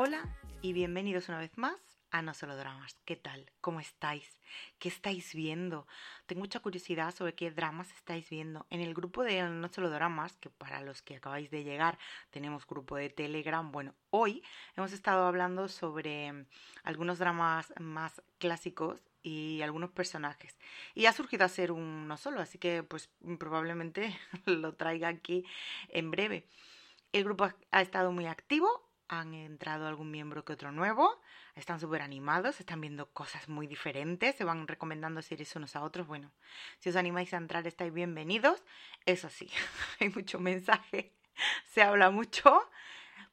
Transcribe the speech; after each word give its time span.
Hola 0.00 0.28
y 0.62 0.74
bienvenidos 0.74 1.28
una 1.28 1.40
vez 1.40 1.58
más 1.58 1.74
a 2.12 2.22
No 2.22 2.32
Solo 2.32 2.56
Dramas. 2.56 2.96
¿Qué 3.04 3.16
tal? 3.16 3.50
¿Cómo 3.60 3.80
estáis? 3.80 4.38
¿Qué 4.78 4.88
estáis 4.88 5.34
viendo? 5.34 5.88
Tengo 6.26 6.38
mucha 6.38 6.60
curiosidad 6.60 7.12
sobre 7.12 7.34
qué 7.34 7.50
dramas 7.50 7.90
estáis 7.90 8.30
viendo. 8.30 8.64
En 8.70 8.80
el 8.80 8.94
grupo 8.94 9.24
de 9.24 9.42
No 9.42 9.68
Solo 9.72 9.90
Dramas, 9.90 10.36
que 10.36 10.50
para 10.50 10.82
los 10.82 11.02
que 11.02 11.16
acabáis 11.16 11.50
de 11.50 11.64
llegar 11.64 11.98
tenemos 12.30 12.64
grupo 12.64 12.94
de 12.94 13.10
Telegram, 13.10 13.72
bueno, 13.72 13.92
hoy 14.10 14.44
hemos 14.76 14.92
estado 14.92 15.26
hablando 15.26 15.66
sobre 15.66 16.46
algunos 16.84 17.18
dramas 17.18 17.74
más 17.80 18.22
clásicos 18.38 19.00
y 19.24 19.62
algunos 19.62 19.90
personajes. 19.90 20.56
Y 20.94 21.06
ha 21.06 21.12
surgido 21.12 21.44
a 21.44 21.48
ser 21.48 21.72
un 21.72 22.06
no 22.06 22.16
solo, 22.18 22.40
así 22.40 22.56
que 22.58 22.84
pues 22.84 23.10
probablemente 23.40 24.16
lo 24.46 24.74
traiga 24.74 25.08
aquí 25.08 25.44
en 25.88 26.12
breve. 26.12 26.46
El 27.12 27.24
grupo 27.24 27.50
ha 27.72 27.82
estado 27.82 28.12
muy 28.12 28.26
activo, 28.26 28.87
han 29.08 29.34
entrado 29.34 29.86
algún 29.86 30.10
miembro 30.10 30.44
que 30.44 30.52
otro 30.52 30.70
nuevo, 30.72 31.20
están 31.54 31.80
súper 31.80 32.02
animados, 32.02 32.60
están 32.60 32.80
viendo 32.80 33.10
cosas 33.12 33.48
muy 33.48 33.66
diferentes, 33.66 34.36
se 34.36 34.44
van 34.44 34.68
recomendando 34.68 35.22
series 35.22 35.54
unos 35.56 35.76
a 35.76 35.82
otros. 35.82 36.06
Bueno, 36.06 36.30
si 36.78 36.90
os 36.90 36.96
animáis 36.96 37.32
a 37.34 37.38
entrar, 37.38 37.66
estáis 37.66 37.92
bienvenidos. 37.92 38.62
Eso 39.06 39.28
sí, 39.28 39.50
hay 40.00 40.10
mucho 40.10 40.38
mensaje, 40.38 41.12
se 41.64 41.82
habla 41.82 42.10
mucho, 42.10 42.60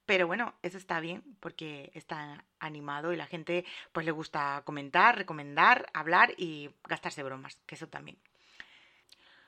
pero 0.05 0.27
bueno, 0.27 0.53
eso 0.61 0.77
está 0.77 0.99
bien 0.99 1.23
porque 1.39 1.91
está 1.93 2.45
animado 2.59 3.11
y 3.11 3.17
la 3.17 3.27
gente 3.27 3.65
pues 3.91 4.05
le 4.05 4.11
gusta 4.11 4.61
comentar, 4.65 5.17
recomendar, 5.17 5.87
hablar 5.93 6.33
y 6.37 6.69
gastarse 6.87 7.23
bromas, 7.23 7.57
que 7.65 7.75
eso 7.75 7.87
también. 7.87 8.17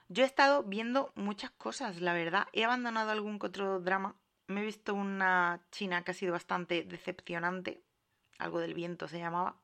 Yo 0.09 0.23
he 0.23 0.25
estado 0.25 0.63
viendo 0.63 1.11
muchas 1.15 1.51
cosas, 1.51 1.99
la 1.99 2.13
verdad. 2.13 2.47
He 2.53 2.63
abandonado 2.63 3.11
algún 3.11 3.39
que 3.39 3.47
otro 3.47 3.81
drama. 3.81 4.15
Me 4.47 4.61
he 4.61 4.65
visto 4.65 4.93
una 4.93 5.61
china 5.71 6.03
que 6.03 6.11
ha 6.11 6.13
sido 6.13 6.31
bastante 6.31 6.83
decepcionante. 6.83 7.81
Algo 8.39 8.59
del 8.59 8.73
viento 8.73 9.07
se 9.07 9.19
llamaba. 9.19 9.57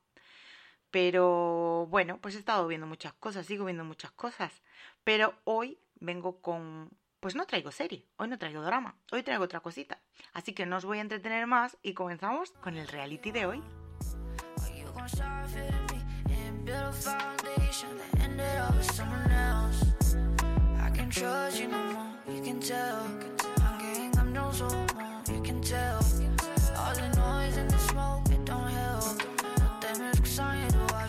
Pero 0.92 1.88
bueno, 1.90 2.20
pues 2.20 2.36
he 2.36 2.40
estado 2.40 2.68
viendo 2.68 2.86
muchas 2.86 3.14
cosas, 3.14 3.46
sigo 3.46 3.66
viendo 3.66 3.84
muchas 3.84 4.12
cosas. 4.12 4.62
Pero 5.04 5.34
hoy 5.46 5.80
vengo 6.00 6.42
con... 6.42 6.92
Pues 7.20 7.36
no 7.36 7.46
traigo 7.46 7.72
serie, 7.72 8.06
hoy 8.18 8.28
no 8.28 8.38
traigo 8.38 8.62
drama, 8.62 8.98
hoy 9.12 9.24
traigo 9.24 9.46
otra 9.46 9.62
cosita. 9.62 10.02
Así 10.34 10.54
que 10.54 10.66
no 10.66 10.76
os 10.76 10.84
voy 10.84 10.98
a 10.98 11.02
entretener 11.02 11.48
más 11.48 11.78
y 11.82 11.94
comenzamos 11.94 12.52
con 12.62 12.76
el 12.76 12.90
reality 12.90 13.32
de 13.32 13.46
hoy 13.46 13.64
windows 24.34 24.62
open, 24.62 25.06
you 25.32 25.42
can 25.44 25.62
tell. 25.62 26.00
All 26.78 26.96
the 26.96 27.08
noise 27.16 27.56
and 27.58 27.70
the 27.70 27.78
smoke, 27.78 28.28
it 28.32 28.44
don't 28.46 28.72
help. 28.82 29.18
No 29.60 29.68
temes 29.80 30.20
que 30.20 30.30
soñé, 30.30 30.68
lo 30.72 30.88
voy. 30.88 31.04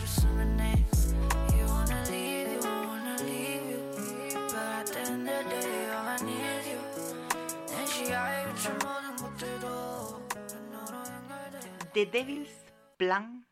You 1.57 1.65
wanna 1.65 2.01
leave, 2.11 2.51
you 2.53 2.61
wanna 2.61 3.15
leave 3.23 3.65
you. 3.71 3.81
But 4.53 4.79
at 4.79 4.87
the 4.93 4.99
end 5.11 5.29
of 5.29 5.43
the 5.43 5.59
day, 5.65 5.89
all 5.95 6.07
I 6.07 6.17
need 6.29 6.65
you. 6.71 6.81
And 7.77 7.89
she 7.89 8.13
I 8.13 8.45
you 8.45 8.53
trembling 8.61 9.17
with 9.23 9.37
the 9.39 9.53
door. 9.65 10.21
The 11.93 12.05
Devil's 12.05 12.55
Plan 12.97 13.45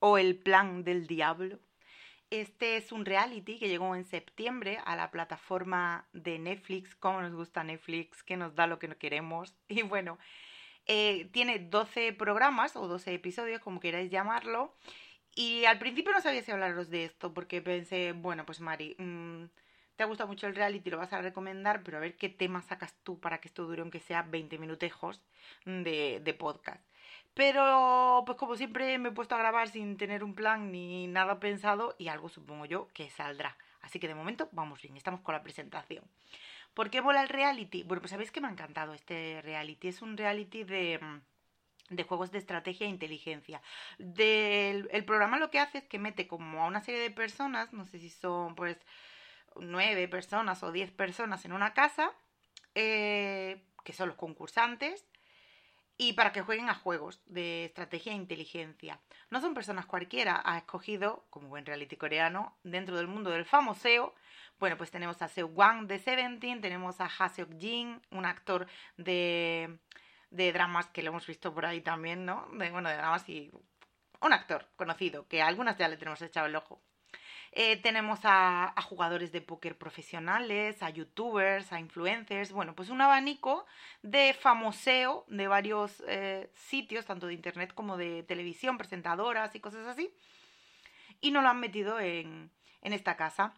o 0.00 0.18
El 0.18 0.34
Plan 0.34 0.84
del 0.84 1.06
Diablo 1.06 1.58
este 2.30 2.76
es 2.76 2.90
un 2.90 3.04
reality 3.04 3.58
que 3.58 3.68
llegó 3.68 3.94
en 3.94 4.04
septiembre 4.04 4.80
a 4.84 4.96
la 4.96 5.10
plataforma 5.10 6.08
de 6.12 6.38
Netflix. 6.38 6.96
Como 6.96 7.22
nos 7.22 7.34
gusta 7.34 7.62
Netflix, 7.62 8.22
que 8.24 8.36
nos 8.36 8.54
da 8.56 8.66
lo 8.66 8.78
que 8.78 8.88
no 8.88 8.98
queremos. 8.98 9.54
Y 9.68 9.82
bueno, 9.82 10.18
eh, 10.86 11.28
tiene 11.32 11.58
12 11.58 12.12
programas 12.12 12.76
o 12.76 12.88
12 12.88 13.14
episodios, 13.14 13.60
como 13.60 13.80
queráis 13.80 14.10
llamarlo. 14.10 14.74
Y 15.34 15.66
al 15.66 15.78
principio 15.78 16.12
no 16.12 16.20
sabía 16.20 16.42
si 16.42 16.50
hablaros 16.50 16.90
de 16.90 17.04
esto, 17.04 17.34
porque 17.34 17.60
pensé, 17.62 18.12
bueno, 18.12 18.46
pues 18.46 18.60
Mari, 18.60 18.96
mm, 18.98 19.44
te 19.96 20.02
ha 20.02 20.06
gustado 20.06 20.28
mucho 20.28 20.46
el 20.46 20.54
reality, 20.54 20.90
lo 20.90 20.98
vas 20.98 21.12
a 21.12 21.20
recomendar, 21.22 21.82
pero 21.82 21.98
a 21.98 22.00
ver 22.00 22.16
qué 22.16 22.28
tema 22.28 22.62
sacas 22.62 22.94
tú 23.02 23.20
para 23.20 23.38
que 23.40 23.48
esto 23.48 23.66
dure, 23.66 23.82
aunque 23.82 24.00
sea 24.00 24.22
20 24.22 24.58
minutejos 24.58 25.22
de, 25.64 26.20
de 26.24 26.34
podcast. 26.34 26.82
Pero, 27.36 28.22
pues 28.24 28.38
como 28.38 28.56
siempre 28.56 28.96
me 28.96 29.10
he 29.10 29.12
puesto 29.12 29.34
a 29.34 29.38
grabar 29.38 29.68
sin 29.68 29.98
tener 29.98 30.24
un 30.24 30.34
plan 30.34 30.72
ni 30.72 31.06
nada 31.06 31.38
pensado 31.38 31.94
y 31.98 32.08
algo 32.08 32.30
supongo 32.30 32.64
yo 32.64 32.88
que 32.94 33.10
saldrá. 33.10 33.58
Así 33.82 34.00
que 34.00 34.08
de 34.08 34.14
momento 34.14 34.48
vamos 34.52 34.80
bien, 34.80 34.96
estamos 34.96 35.20
con 35.20 35.34
la 35.34 35.42
presentación. 35.42 36.02
¿Por 36.72 36.88
qué 36.88 37.02
mola 37.02 37.20
el 37.20 37.28
reality? 37.28 37.82
Bueno, 37.82 38.00
pues 38.00 38.12
sabéis 38.12 38.32
que 38.32 38.40
me 38.40 38.48
ha 38.48 38.50
encantado 38.50 38.94
este 38.94 39.42
reality. 39.42 39.88
Es 39.88 40.00
un 40.00 40.16
reality 40.16 40.64
de, 40.64 40.98
mm, 40.98 41.94
de 41.94 42.02
juegos 42.04 42.30
de 42.30 42.38
estrategia 42.38 42.86
e 42.86 42.90
inteligencia. 42.90 43.60
Del, 43.98 44.88
el 44.90 45.04
programa 45.04 45.38
lo 45.38 45.50
que 45.50 45.60
hace 45.60 45.78
es 45.78 45.84
que 45.84 45.98
mete 45.98 46.26
como 46.26 46.62
a 46.62 46.66
una 46.66 46.80
serie 46.80 47.02
de 47.02 47.10
personas, 47.10 47.70
no 47.74 47.84
sé 47.84 47.98
si 47.98 48.08
son 48.08 48.54
pues 48.54 48.78
nueve 49.56 50.08
personas 50.08 50.62
o 50.62 50.72
diez 50.72 50.90
personas 50.90 51.44
en 51.44 51.52
una 51.52 51.74
casa, 51.74 52.12
eh, 52.74 53.62
que 53.84 53.92
son 53.92 54.08
los 54.08 54.16
concursantes, 54.16 55.06
y 55.98 56.12
para 56.12 56.32
que 56.32 56.42
jueguen 56.42 56.68
a 56.68 56.74
juegos 56.74 57.22
de 57.26 57.64
estrategia 57.64 58.12
e 58.12 58.16
inteligencia. 58.16 59.00
No 59.30 59.40
son 59.40 59.54
personas 59.54 59.86
cualquiera, 59.86 60.42
ha 60.44 60.58
escogido, 60.58 61.26
como 61.30 61.48
buen 61.48 61.66
reality 61.66 61.96
coreano, 61.96 62.56
dentro 62.62 62.96
del 62.96 63.08
mundo 63.08 63.30
del 63.30 63.44
famoseo, 63.44 64.14
bueno, 64.58 64.76
pues 64.76 64.90
tenemos 64.90 65.20
a 65.20 65.28
Seo 65.28 65.48
Wang 65.48 65.86
de 65.86 65.98
Seventeen, 65.98 66.60
tenemos 66.60 67.00
a 67.00 67.10
Ha 67.18 67.28
Seok 67.28 67.58
Jin, 67.58 68.00
un 68.10 68.24
actor 68.24 68.66
de, 68.96 69.78
de 70.30 70.52
dramas 70.52 70.86
que 70.88 71.02
lo 71.02 71.10
hemos 71.10 71.26
visto 71.26 71.52
por 71.52 71.66
ahí 71.66 71.82
también, 71.82 72.24
¿no? 72.24 72.46
Bueno, 72.52 72.88
de 72.88 72.96
dramas 72.96 73.28
y 73.28 73.50
un 74.20 74.32
actor 74.32 74.66
conocido, 74.76 75.26
que 75.28 75.42
a 75.42 75.46
algunas 75.46 75.76
ya 75.76 75.88
le 75.88 75.98
tenemos 75.98 76.22
echado 76.22 76.46
el 76.46 76.56
ojo. 76.56 76.80
Eh, 77.58 77.78
tenemos 77.78 78.20
a, 78.24 78.74
jugadores 78.82 79.32
de 79.32 79.40
póker 79.40 79.78
profesionales, 79.78 80.82
a 80.82 80.90
youtubers, 80.90 81.72
a 81.72 81.80
influencers, 81.80 82.52
bueno, 82.52 82.74
pues 82.74 82.90
un 82.90 83.00
abanico 83.00 83.64
de 84.02 84.34
famoseo 84.34 85.24
de 85.28 85.48
varios 85.48 86.04
eh, 86.06 86.50
sitios, 86.54 87.06
tanto 87.06 87.26
de 87.26 87.32
internet 87.32 87.72
como 87.72 87.96
de 87.96 88.24
televisión, 88.24 88.76
presentadoras 88.76 89.54
y 89.54 89.60
cosas 89.60 89.86
así. 89.86 90.12
Y 91.22 91.30
nos 91.30 91.42
lo 91.42 91.48
han 91.48 91.58
metido 91.58 91.98
en, 91.98 92.50
en 92.82 92.92
esta 92.92 93.16
casa. 93.16 93.54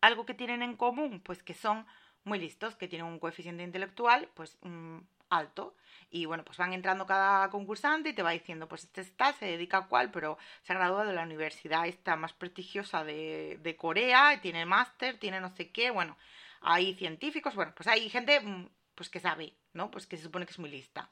Algo 0.00 0.24
que 0.24 0.32
tienen 0.32 0.62
en 0.62 0.74
común, 0.74 1.20
pues 1.22 1.42
que 1.42 1.52
son 1.52 1.84
muy 2.24 2.38
listos, 2.38 2.76
que 2.76 2.88
tienen 2.88 3.08
un 3.08 3.18
coeficiente 3.18 3.62
intelectual, 3.62 4.30
pues 4.32 4.56
mm, 4.62 5.00
alto. 5.32 5.76
Y 6.10 6.26
bueno, 6.26 6.44
pues 6.44 6.58
van 6.58 6.74
entrando 6.74 7.06
cada 7.06 7.48
concursante 7.50 8.10
y 8.10 8.12
te 8.12 8.22
va 8.22 8.32
diciendo, 8.32 8.68
pues 8.68 8.84
este 8.84 9.00
está, 9.00 9.32
se 9.32 9.46
dedica 9.46 9.78
a 9.78 9.86
cuál, 9.88 10.10
pero 10.10 10.36
se 10.62 10.72
ha 10.72 10.76
graduado 10.76 11.08
de 11.08 11.14
la 11.14 11.22
universidad 11.22 11.86
esta 11.86 12.16
más 12.16 12.34
prestigiosa 12.34 13.02
de, 13.02 13.76
Corea, 13.78 14.38
tiene 14.42 14.66
máster, 14.66 15.18
tiene 15.18 15.40
no 15.40 15.54
sé 15.56 15.70
qué, 15.70 15.90
bueno, 15.90 16.18
hay 16.60 16.94
científicos, 16.94 17.54
bueno, 17.54 17.72
pues 17.74 17.86
hay 17.86 18.10
gente 18.10 18.40
mm, 18.40 18.68
pues 18.94 19.08
que 19.08 19.20
sabe, 19.20 19.54
¿no? 19.72 19.90
Pues 19.90 20.06
que 20.06 20.18
se 20.18 20.24
supone 20.24 20.44
que 20.44 20.52
es 20.52 20.58
muy 20.58 20.70
lista. 20.70 21.10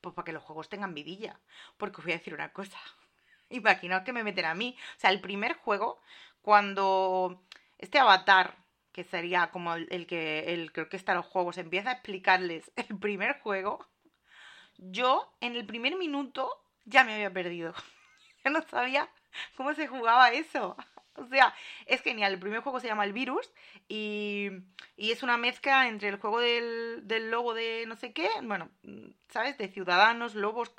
Pues 0.00 0.14
para 0.14 0.24
que 0.24 0.32
los 0.32 0.42
juegos 0.42 0.68
tengan 0.68 0.94
vidilla. 0.94 1.40
Porque 1.76 1.98
os 1.98 2.04
voy 2.04 2.12
a 2.12 2.18
decir 2.18 2.34
una 2.34 2.52
cosa. 2.52 2.78
Imaginaos 3.50 4.02
que 4.02 4.12
me 4.12 4.24
meten 4.24 4.44
a 4.44 4.54
mí. 4.54 4.76
O 4.96 5.00
sea, 5.00 5.10
el 5.10 5.20
primer 5.20 5.54
juego, 5.54 6.00
cuando 6.42 7.42
este 7.78 7.98
avatar 7.98 8.56
que 8.98 9.04
sería 9.04 9.52
como 9.52 9.74
el, 9.74 10.08
que 10.08 10.52
el 10.52 10.72
creo 10.72 10.88
que 10.88 10.96
está 10.96 11.14
los 11.14 11.24
juegos, 11.24 11.56
empieza 11.56 11.90
a 11.90 11.92
explicarles 11.92 12.72
el 12.88 12.98
primer 12.98 13.38
juego, 13.42 13.86
yo 14.76 15.32
en 15.40 15.54
el 15.54 15.64
primer 15.64 15.94
minuto 15.94 16.50
ya 16.84 17.04
me 17.04 17.14
había 17.14 17.32
perdido. 17.32 17.74
ya 18.44 18.50
no 18.50 18.60
sabía 18.62 19.08
cómo 19.56 19.72
se 19.74 19.86
jugaba 19.86 20.32
eso. 20.32 20.76
O 21.14 21.26
sea, 21.26 21.52
es 21.86 22.00
genial. 22.02 22.34
El 22.34 22.38
primer 22.38 22.60
juego 22.60 22.78
se 22.78 22.86
llama 22.86 23.02
El 23.04 23.12
Virus 23.12 23.52
y, 23.88 24.50
y 24.96 25.10
es 25.10 25.24
una 25.24 25.36
mezcla 25.36 25.88
entre 25.88 26.10
el 26.10 26.20
juego 26.20 26.38
del, 26.38 27.08
del, 27.08 27.28
lobo 27.28 27.54
de 27.54 27.86
no 27.88 27.96
sé 27.96 28.12
qué, 28.12 28.28
bueno, 28.44 28.70
¿sabes? 29.28 29.58
De 29.58 29.66
ciudadanos, 29.66 30.36
lobos, 30.36 30.72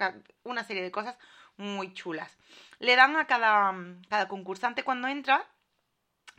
una 0.43 0.63
serie 0.63 0.81
de 0.81 0.91
cosas 0.91 1.17
muy 1.57 1.93
chulas. 1.93 2.37
Le 2.79 2.95
dan 2.95 3.17
a 3.17 3.27
cada, 3.27 3.75
cada 4.07 4.29
concursante 4.29 4.83
cuando 4.83 5.09
entra, 5.09 5.45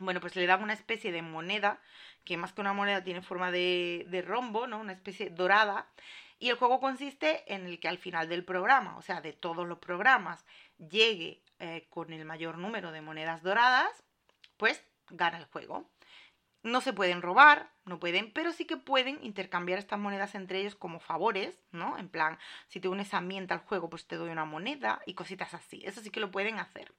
bueno, 0.01 0.19
pues 0.19 0.35
le 0.35 0.47
dan 0.47 0.63
una 0.63 0.73
especie 0.73 1.11
de 1.11 1.21
moneda, 1.21 1.79
que 2.23 2.35
más 2.35 2.53
que 2.53 2.61
una 2.61 2.73
moneda 2.73 3.03
tiene 3.03 3.21
forma 3.21 3.51
de, 3.51 4.23
rombo, 4.27 4.67
¿no? 4.67 4.79
Una 4.79 4.93
especie 4.93 5.29
dorada. 5.29 5.87
Y 6.39 6.49
el 6.49 6.57
juego 6.57 6.79
consiste 6.79 7.43
en 7.53 7.67
el 7.67 7.79
que 7.79 7.87
al 7.87 7.99
final 7.99 8.27
del 8.27 8.43
programa, 8.43 8.97
o 8.97 9.01
sea, 9.03 9.21
de 9.21 9.33
todos 9.33 9.67
los 9.67 9.77
programas, 9.77 10.43
llegue 10.77 11.43
eh, 11.59 11.85
con 11.89 12.11
el 12.13 12.25
mayor 12.25 12.57
número 12.57 12.91
de 12.91 13.01
monedas 13.01 13.43
doradas, 13.43 14.03
pues 14.57 14.83
gana 15.09 15.37
el 15.37 15.45
juego. 15.45 15.87
No 16.63 16.81
se 16.81 16.93
pueden 16.93 17.21
robar, 17.21 17.69
no 17.85 17.99
pueden, 17.99 18.31
pero 18.33 18.51
sí 18.51 18.65
que 18.65 18.77
pueden 18.77 19.23
intercambiar 19.23 19.77
estas 19.77 19.99
monedas 19.99 20.33
entre 20.33 20.59
ellos 20.61 20.75
como 20.75 20.99
favores, 20.99 21.59
¿no? 21.71 21.97
En 21.99 22.09
plan, 22.09 22.39
si 22.67 22.79
te 22.79 22.87
unes 22.87 23.13
a 23.13 23.21
mí 23.21 23.37
al 23.37 23.59
juego, 23.59 23.89
pues 23.89 24.07
te 24.07 24.15
doy 24.15 24.29
una 24.29 24.45
moneda 24.45 25.01
y 25.05 25.13
cositas 25.13 25.53
así. 25.53 25.83
Eso 25.85 26.01
sí 26.01 26.09
que 26.09 26.19
lo 26.19 26.31
pueden 26.31 26.59
hacer. 26.59 26.91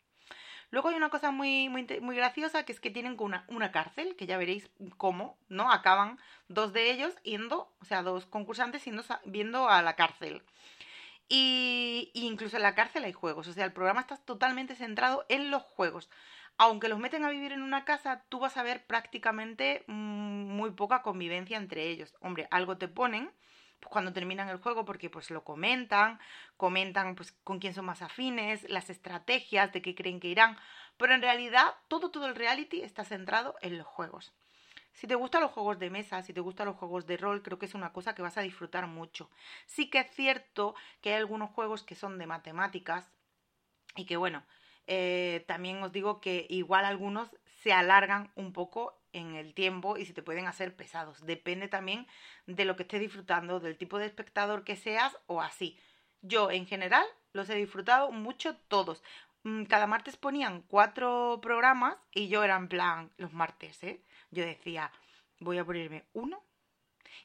Luego 0.72 0.88
hay 0.88 0.94
una 0.96 1.10
cosa 1.10 1.30
muy, 1.30 1.68
muy, 1.68 1.86
muy 2.00 2.16
graciosa 2.16 2.64
que 2.64 2.72
es 2.72 2.80
que 2.80 2.90
tienen 2.90 3.14
una, 3.20 3.44
una 3.48 3.70
cárcel, 3.70 4.16
que 4.16 4.26
ya 4.26 4.38
veréis 4.38 4.70
cómo, 4.96 5.36
¿no? 5.50 5.70
Acaban 5.70 6.18
dos 6.48 6.72
de 6.72 6.90
ellos 6.90 7.14
yendo, 7.22 7.70
o 7.78 7.84
sea, 7.84 8.02
dos 8.02 8.24
concursantes 8.24 8.82
yendo, 8.82 9.04
viendo 9.26 9.68
a 9.68 9.82
la 9.82 9.96
cárcel. 9.96 10.42
Y, 11.28 12.10
y, 12.14 12.26
incluso 12.26 12.56
en 12.56 12.62
la 12.62 12.74
cárcel 12.74 13.04
hay 13.04 13.12
juegos, 13.12 13.48
o 13.48 13.52
sea, 13.52 13.66
el 13.66 13.72
programa 13.74 14.00
está 14.00 14.16
totalmente 14.16 14.74
centrado 14.74 15.26
en 15.28 15.50
los 15.50 15.62
juegos. 15.62 16.08
Aunque 16.56 16.88
los 16.88 16.98
meten 16.98 17.24
a 17.24 17.30
vivir 17.30 17.52
en 17.52 17.62
una 17.62 17.84
casa, 17.84 18.24
tú 18.30 18.38
vas 18.38 18.56
a 18.56 18.62
ver 18.62 18.86
prácticamente 18.86 19.84
mmm, 19.88 19.92
muy 20.56 20.70
poca 20.70 21.02
convivencia 21.02 21.58
entre 21.58 21.88
ellos. 21.90 22.14
Hombre, 22.20 22.48
algo 22.50 22.78
te 22.78 22.88
ponen, 22.88 23.30
cuando 23.90 24.12
terminan 24.12 24.48
el 24.48 24.58
juego 24.58 24.84
porque 24.84 25.10
pues 25.10 25.30
lo 25.30 25.44
comentan, 25.44 26.18
comentan 26.56 27.14
pues 27.14 27.32
con 27.44 27.58
quién 27.58 27.74
son 27.74 27.84
más 27.84 28.02
afines, 28.02 28.68
las 28.68 28.90
estrategias, 28.90 29.72
de 29.72 29.82
qué 29.82 29.94
creen 29.94 30.20
que 30.20 30.28
irán, 30.28 30.56
pero 30.96 31.14
en 31.14 31.22
realidad 31.22 31.74
todo 31.88 32.10
todo 32.10 32.26
el 32.26 32.34
reality 32.34 32.82
está 32.82 33.04
centrado 33.04 33.54
en 33.60 33.78
los 33.78 33.86
juegos. 33.86 34.32
Si 34.92 35.06
te 35.06 35.14
gustan 35.14 35.42
los 35.42 35.50
juegos 35.50 35.78
de 35.78 35.90
mesa, 35.90 36.22
si 36.22 36.32
te 36.32 36.40
gustan 36.40 36.66
los 36.66 36.76
juegos 36.76 37.06
de 37.06 37.16
rol, 37.16 37.42
creo 37.42 37.58
que 37.58 37.66
es 37.66 37.74
una 37.74 37.92
cosa 37.92 38.14
que 38.14 38.22
vas 38.22 38.36
a 38.36 38.42
disfrutar 38.42 38.86
mucho. 38.86 39.30
Sí 39.66 39.88
que 39.88 40.00
es 40.00 40.10
cierto 40.10 40.74
que 41.00 41.10
hay 41.10 41.16
algunos 41.16 41.50
juegos 41.50 41.82
que 41.82 41.94
son 41.94 42.18
de 42.18 42.26
matemáticas 42.26 43.10
y 43.96 44.04
que 44.04 44.16
bueno, 44.16 44.44
eh, 44.86 45.44
también 45.48 45.82
os 45.82 45.92
digo 45.92 46.20
que 46.20 46.46
igual 46.50 46.84
algunos 46.84 47.30
se 47.62 47.72
alargan 47.72 48.30
un 48.34 48.52
poco 48.52 49.01
en 49.12 49.34
el 49.34 49.54
tiempo 49.54 49.96
y 49.96 50.04
si 50.04 50.12
te 50.12 50.22
pueden 50.22 50.46
hacer 50.46 50.74
pesados. 50.74 51.24
Depende 51.24 51.68
también 51.68 52.06
de 52.46 52.64
lo 52.64 52.76
que 52.76 52.82
estés 52.82 53.00
disfrutando, 53.00 53.60
del 53.60 53.78
tipo 53.78 53.98
de 53.98 54.06
espectador 54.06 54.64
que 54.64 54.76
seas 54.76 55.16
o 55.26 55.40
así. 55.40 55.78
Yo 56.20 56.50
en 56.50 56.66
general 56.66 57.04
los 57.32 57.48
he 57.50 57.54
disfrutado 57.54 58.10
mucho 58.12 58.56
todos. 58.68 59.02
Mm, 59.42 59.64
cada 59.64 59.86
martes 59.86 60.16
ponían 60.16 60.62
cuatro 60.62 61.40
programas 61.42 61.96
y 62.12 62.28
yo 62.28 62.44
era 62.44 62.56
en 62.56 62.68
plan 62.68 63.12
los 63.16 63.32
martes, 63.32 63.82
¿eh? 63.82 64.02
Yo 64.30 64.44
decía, 64.44 64.92
voy 65.40 65.58
a 65.58 65.64
ponerme 65.64 66.06
uno 66.12 66.42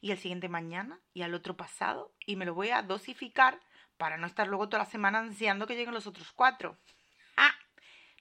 y 0.01 0.11
el 0.11 0.17
siguiente 0.17 0.49
mañana 0.49 0.99
y 1.13 1.21
al 1.21 1.33
otro 1.33 1.55
pasado 1.55 2.13
y 2.25 2.35
me 2.35 2.45
lo 2.45 2.53
voy 2.53 2.69
a 2.69 2.81
dosificar 2.81 3.59
para 3.97 4.17
no 4.17 4.27
estar 4.27 4.47
luego 4.47 4.69
toda 4.69 4.83
la 4.83 4.89
semana 4.89 5.19
ansiando 5.19 5.67
que 5.67 5.75
lleguen 5.75 5.93
los 5.93 6.07
otros 6.07 6.31
cuatro 6.31 6.77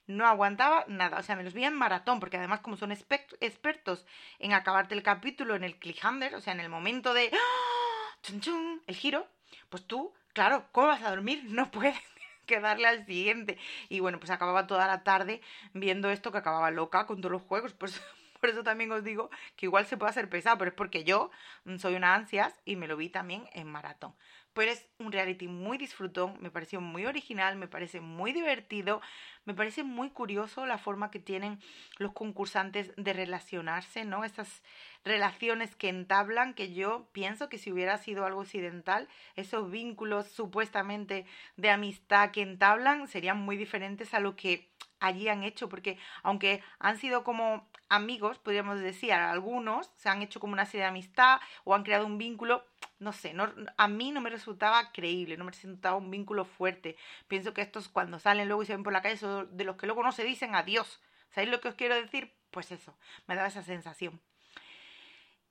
no 0.07 0.27
aguantaba 0.27 0.85
nada. 0.89 1.19
O 1.19 1.23
sea, 1.23 1.37
me 1.37 1.45
los 1.45 1.55
vi 1.55 1.65
en 1.65 1.75
maratón, 1.75 2.21
porque 2.21 2.37
además, 2.37 2.61
como 2.61 2.77
son 2.77 2.93
expertos 2.93 4.07
en 4.39 4.53
acabarte 4.53 4.95
el 4.95 5.03
capítulo 5.03 5.55
en 5.55 5.65
el 5.65 5.79
cliffhanger, 5.79 6.35
o 6.35 6.41
sea, 6.41 6.53
en 6.53 6.61
el 6.61 6.69
momento 6.69 7.15
de 7.15 7.31
¡Ah! 7.33 8.17
¡Chun, 8.23 8.41
chun! 8.41 8.83
el 8.87 8.97
giro, 8.97 9.27
pues 9.69 9.87
tú, 9.87 10.13
claro, 10.33 10.67
¿cómo 10.73 10.89
vas 10.89 11.03
a 11.03 11.11
dormir? 11.11 11.45
No 11.49 11.71
puedes 11.71 11.97
que 12.47 12.61
darle 12.61 12.89
al 12.89 13.07
siguiente. 13.07 13.59
Y 13.89 14.01
bueno, 14.01 14.19
pues 14.19 14.31
acababa 14.31 14.67
toda 14.67 14.87
la 14.87 15.03
tarde 15.03 15.41
viendo 15.73 16.11
esto 16.11 16.33
que 16.33 16.39
acababa 16.39 16.71
loca 16.71 17.07
con 17.07 17.21
todos 17.21 17.33
los 17.33 17.43
juegos. 17.43 17.75
Pues 17.75 18.01
por 18.41 18.51
eso 18.51 18.63
también 18.63 18.93
os 18.93 19.05
digo 19.05 19.31
que 19.57 19.67
igual 19.67 19.87
se 19.87 19.97
puede 19.97 20.11
hacer 20.11 20.29
pesado, 20.29 20.59
pero 20.59 20.71
es 20.71 20.77
porque 20.77 21.05
yo 21.05 21.31
soy 21.79 21.95
una 21.95 22.15
ansias 22.15 22.55
y 22.65 22.77
me 22.77 22.89
lo 22.89 22.97
vi 22.97 23.09
también 23.09 23.49
en 23.53 23.67
maratón. 23.67 24.15
Pero 24.57 24.73
es 24.73 24.89
un 24.99 25.13
reality 25.13 25.49
muy 25.49 25.77
disfrutón, 25.77 26.39
me 26.41 26.51
pareció 26.51 26.81
muy 26.81 27.05
original, 27.05 27.57
me 27.57 27.69
parece 27.69 28.01
muy 28.01 28.33
divertido, 28.33 29.03
me 29.45 29.53
parece 29.53 29.85
muy 29.85 30.09
curioso 30.09 30.65
la 30.65 30.79
forma 30.79 31.11
que 31.11 31.19
tienen 31.19 31.61
los 31.99 32.13
concursantes 32.13 32.91
de 32.97 33.13
relacionarse, 33.13 34.07
¿no? 34.07 34.25
Esas 34.25 34.63
relaciones 35.05 35.77
que 35.77 35.91
entablan, 35.91 36.55
que 36.55 36.73
yo 36.73 37.07
pienso 37.13 37.51
que 37.51 37.59
si 37.59 37.71
hubiera 37.71 37.99
sido 37.99 38.25
algo 38.25 38.41
occidental, 38.41 39.09
esos 39.35 39.71
vínculos 39.71 40.27
supuestamente 40.29 41.27
de 41.59 41.69
amistad 41.69 42.31
que 42.31 42.41
entablan 42.41 43.09
serían 43.09 43.37
muy 43.37 43.59
diferentes 43.59 44.15
a 44.15 44.21
lo 44.21 44.37
que 44.37 44.71
allí 45.01 45.29
han 45.29 45.43
hecho, 45.43 45.69
porque 45.69 45.99
aunque 46.23 46.63
han 46.79 46.99
sido 46.99 47.25
como 47.25 47.69
amigos, 47.89 48.39
podríamos 48.39 48.81
decir, 48.81 49.13
algunos 49.13 49.91
se 49.97 50.09
han 50.09 50.23
hecho 50.23 50.41
como 50.41 50.53
una 50.53 50.67
serie 50.67 50.83
de 50.83 50.89
amistad 50.89 51.41
o 51.65 51.75
han 51.75 51.83
creado 51.83 52.07
un 52.07 52.19
vínculo, 52.19 52.65
no 52.99 53.13
sé, 53.13 53.35
no, 53.35 53.53
a 53.77 53.89
mí 53.89 54.13
no 54.13 54.21
me 54.21 54.31
resultaba 54.31 54.93
creíble, 54.93 55.37
no 55.37 55.45
me 55.45 55.53
resultaba 55.53 55.97
un 55.97 56.11
vínculo 56.11 56.45
fuerte. 56.45 56.97
Pienso 57.29 57.55
que 57.55 57.63
estos 57.63 57.89
cuando 57.89 58.19
salen 58.19 58.49
luego 58.49 58.63
y 58.63 58.67
se 58.67 58.73
ven 58.73 58.83
por 58.83 58.93
la 58.93 59.03
calle 59.03 59.17
son 59.17 59.57
de 59.57 59.65
los 59.65 59.77
que 59.77 59.87
luego 59.87 60.03
no 60.03 60.13
se 60.13 60.25
dicen 60.25 60.55
adiós. 60.55 61.01
¿Sabéis 61.31 61.51
lo 61.51 61.61
que 61.61 61.69
os 61.69 61.75
quiero 61.75 61.95
decir? 61.95 62.35
Pues 62.51 62.73
eso, 62.73 62.97
me 63.27 63.35
da 63.35 63.47
esa 63.47 63.63
sensación. 63.63 64.21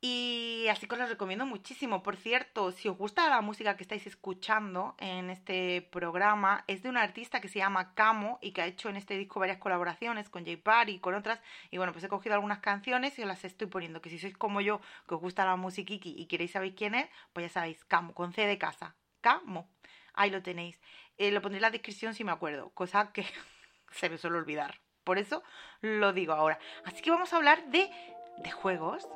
Y 0.00 0.66
así 0.70 0.86
que 0.86 0.94
os 0.94 1.00
lo 1.00 1.06
recomiendo 1.06 1.46
muchísimo. 1.46 2.02
Por 2.02 2.16
cierto, 2.16 2.70
si 2.70 2.88
os 2.88 2.98
gusta 2.98 3.28
la 3.28 3.40
música 3.40 3.76
que 3.76 3.82
estáis 3.82 4.06
escuchando 4.06 4.94
en 4.98 5.30
este 5.30 5.82
programa, 5.90 6.64
es 6.66 6.82
de 6.82 6.90
un 6.90 6.96
artista 6.96 7.40
que 7.40 7.48
se 7.48 7.58
llama 7.58 7.94
Camo 7.94 8.38
y 8.42 8.52
que 8.52 8.62
ha 8.62 8.66
hecho 8.66 8.88
en 8.88 8.96
este 8.96 9.16
disco 9.16 9.40
varias 9.40 9.58
colaboraciones 9.58 10.28
con 10.28 10.44
J 10.44 10.58
Parry 10.62 10.94
y 10.94 10.98
con 10.98 11.14
otras. 11.14 11.40
Y 11.70 11.78
bueno, 11.78 11.92
pues 11.92 12.04
he 12.04 12.08
cogido 12.08 12.34
algunas 12.34 12.58
canciones 12.58 13.18
y 13.18 13.22
os 13.22 13.28
las 13.28 13.44
estoy 13.44 13.68
poniendo. 13.68 14.02
Que 14.02 14.10
si 14.10 14.18
sois 14.18 14.36
como 14.36 14.60
yo, 14.60 14.80
que 15.08 15.14
os 15.14 15.20
gusta 15.20 15.44
la 15.44 15.56
música 15.56 15.94
y 15.94 16.26
queréis 16.26 16.52
saber 16.52 16.74
quién 16.74 16.94
es, 16.94 17.08
pues 17.32 17.46
ya 17.46 17.52
sabéis, 17.52 17.84
Camo, 17.84 18.14
con 18.14 18.32
C 18.32 18.46
de 18.46 18.58
casa. 18.58 18.94
Camo. 19.22 19.68
Ahí 20.12 20.30
lo 20.30 20.42
tenéis. 20.42 20.80
Eh, 21.18 21.30
lo 21.30 21.40
pondré 21.40 21.58
en 21.58 21.62
la 21.62 21.70
descripción 21.70 22.14
si 22.14 22.24
me 22.24 22.32
acuerdo, 22.32 22.70
cosa 22.70 23.12
que 23.12 23.24
se 23.90 24.10
me 24.10 24.18
suele 24.18 24.36
olvidar. 24.36 24.80
Por 25.04 25.18
eso 25.18 25.42
lo 25.80 26.12
digo 26.12 26.32
ahora. 26.32 26.58
Así 26.84 27.00
que 27.00 27.10
vamos 27.10 27.32
a 27.32 27.36
hablar 27.36 27.66
de, 27.66 27.90
de 28.38 28.50
juegos. 28.50 29.08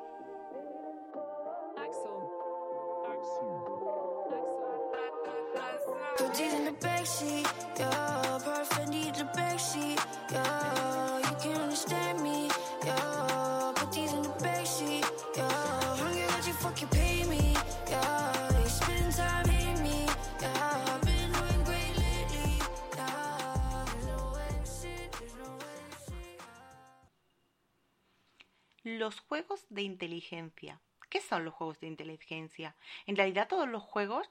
Los 28.83 29.21
juegos 29.21 29.67
de 29.69 29.83
inteligencia. 29.83 30.81
¿Qué 31.09 31.21
son 31.21 31.45
los 31.45 31.55
juegos 31.55 31.81
de 31.81 31.87
inteligencia? 31.87 32.77
En 33.07 33.17
realidad 33.17 33.49
todos 33.49 33.69
los 33.69 33.83
juegos 33.83 34.31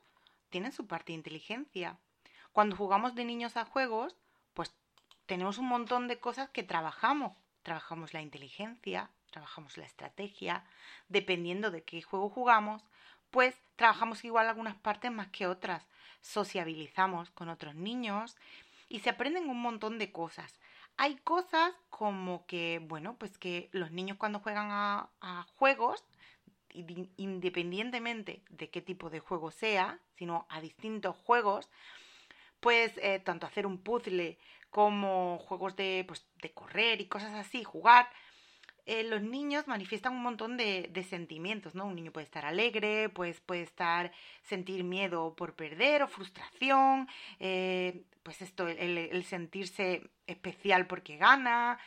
tienen 0.50 0.72
su 0.72 0.88
parte 0.88 1.12
de 1.12 1.18
inteligencia. 1.18 2.00
Cuando 2.52 2.76
jugamos 2.76 3.16
de 3.16 3.26
niños 3.26 3.58
a 3.58 3.66
juegos, 3.66 4.16
pues 4.54 4.74
tenemos 5.26 5.58
un 5.58 5.68
montón 5.68 6.08
de 6.08 6.20
cosas 6.20 6.50
que 6.50 6.64
trabajamos. 6.64 7.34
Trabajamos 7.64 8.14
la 8.14 8.22
inteligencia, 8.22 9.10
trabajamos 9.32 9.78
la 9.78 9.86
estrategia, 9.86 10.64
dependiendo 11.08 11.72
de 11.72 11.84
qué 11.84 12.02
juego 12.02 12.30
jugamos, 12.30 12.84
pues 13.32 13.56
trabajamos 13.76 14.24
igual 14.26 14.48
algunas 14.48 14.76
partes 14.76 15.12
más 15.12 15.28
que 15.28 15.48
otras. 15.48 15.86
Sociabilizamos 16.22 17.30
con 17.32 17.50
otros 17.50 17.76
niños 17.76 18.36
y 18.90 19.00
se 19.00 19.12
aprenden 19.12 19.50
un 19.50 19.62
montón 19.62 20.00
de 20.00 20.12
cosas. 20.12 20.60
Hay 20.98 21.16
cosas 21.18 21.74
como 21.90 22.46
que, 22.46 22.82
bueno, 22.84 23.16
pues 23.18 23.38
que 23.38 23.70
los 23.72 23.92
niños 23.92 24.18
cuando 24.18 24.40
juegan 24.40 24.70
a, 24.72 25.10
juegos 25.56 26.04
independientemente 26.72 28.44
de 28.50 28.70
qué 28.70 28.82
tipo 28.82 29.10
de 29.10 29.20
juego 29.20 29.50
sea, 29.50 30.00
sino 30.18 30.46
a 30.50 30.62
distintos 30.62 31.16
juegos, 31.16 31.68
pues 32.60 32.92
eh, 32.98 33.20
tanto 33.20 33.46
hacer 33.46 33.66
un 33.66 33.78
puzzle 33.78 34.38
como 34.70 35.40
juegos 35.40 35.76
de, 35.76 36.06
pues, 36.08 36.26
de 36.42 36.52
correr 36.52 37.02
y 37.02 37.08
cosas 37.08 37.34
así, 37.34 37.64
jugar, 37.64 38.08
eh, 38.86 39.04
los 39.04 39.22
niños 39.22 39.68
manifiestan 39.68 40.14
un 40.14 40.24
montón 40.24 40.58
de, 40.58 40.90
de, 40.92 41.04
sentimientos, 41.04 41.76
¿no? 41.76 41.86
Un 41.86 41.96
niño 41.96 42.12
puede 42.12 42.26
estar 42.26 42.44
alegre, 42.44 43.10
pues 43.10 43.40
puede 43.40 43.62
estar, 43.62 44.12
sentir 44.42 44.84
miedo 44.84 45.36
por 45.36 45.54
perder 45.54 46.02
o 46.02 46.08
frustración, 46.08 47.08
eh, 47.40 48.02
pues 48.24 48.42
esto, 48.42 48.68
el, 48.68 48.98
el, 48.98 49.24
sentirse 49.26 50.10
especial 50.26 50.88
porque 50.88 51.18
gana, 51.18 51.78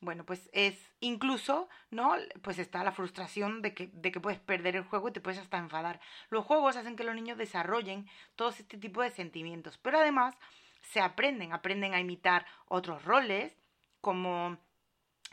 bueno, 0.00 0.24
pues 0.24 0.48
es 0.52 0.76
incluso, 1.00 1.68
¿no? 1.90 2.14
Pues 2.42 2.58
está 2.58 2.82
la 2.82 2.92
frustración 2.92 3.62
de 3.62 3.74
que, 3.74 3.88
de 3.92 4.12
que 4.12 4.20
puedes 4.20 4.40
perder 4.40 4.76
el 4.76 4.84
juego 4.84 5.08
y 5.08 5.12
te 5.12 5.20
puedes 5.20 5.38
hasta 5.38 5.58
enfadar. 5.58 6.00
Los 6.30 6.44
juegos 6.44 6.76
hacen 6.76 6.96
que 6.96 7.04
los 7.04 7.14
niños 7.14 7.38
desarrollen 7.38 8.08
todo 8.36 8.48
este 8.48 8.78
tipo 8.78 9.02
de 9.02 9.10
sentimientos, 9.10 9.78
pero 9.78 9.98
además 9.98 10.36
se 10.82 11.00
aprenden, 11.00 11.52
aprenden 11.52 11.94
a 11.94 12.00
imitar 12.00 12.46
otros 12.66 13.04
roles, 13.04 13.56
como 14.00 14.58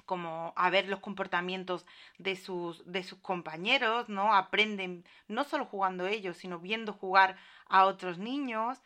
como 0.05 0.53
a 0.55 0.69
ver 0.69 0.87
los 0.87 1.01
comportamientos 1.01 1.85
de 2.17 2.37
sus, 2.37 2.81
de 2.89 3.03
sus 3.03 3.19
compañeros, 3.19 4.07
¿no? 4.07 4.33
Aprenden 4.33 5.03
no 5.27 5.43
solo 5.43 5.65
jugando 5.65 6.07
ellos, 6.07 6.37
sino 6.37 6.59
viendo 6.59 6.93
jugar 6.93 7.35
a 7.67 7.85
otros 7.85 8.17
niños. 8.17 8.81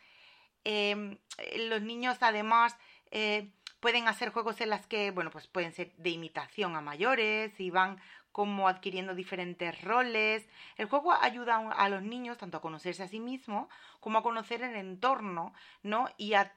Em, 0.64 1.18
eh, 1.38 1.68
los 1.68 1.80
niños 1.80 2.18
además 2.22 2.76
eh, 3.12 3.52
pueden 3.82 4.06
hacer 4.06 4.30
juegos 4.30 4.60
en 4.60 4.70
las 4.70 4.86
que, 4.86 5.10
bueno, 5.10 5.32
pues 5.32 5.48
pueden 5.48 5.72
ser 5.72 5.92
de 5.96 6.10
imitación 6.10 6.76
a 6.76 6.80
mayores 6.80 7.58
y 7.58 7.70
van 7.70 8.00
como 8.30 8.68
adquiriendo 8.68 9.16
diferentes 9.16 9.82
roles. 9.82 10.48
El 10.76 10.86
juego 10.86 11.12
ayuda 11.12 11.56
a 11.56 11.88
los 11.88 12.00
niños 12.00 12.38
tanto 12.38 12.58
a 12.58 12.60
conocerse 12.60 13.02
a 13.02 13.08
sí 13.08 13.18
mismos 13.18 13.68
como 13.98 14.18
a 14.18 14.22
conocer 14.22 14.62
el 14.62 14.76
entorno, 14.76 15.52
¿no? 15.82 16.08
Y 16.16 16.34
a 16.34 16.54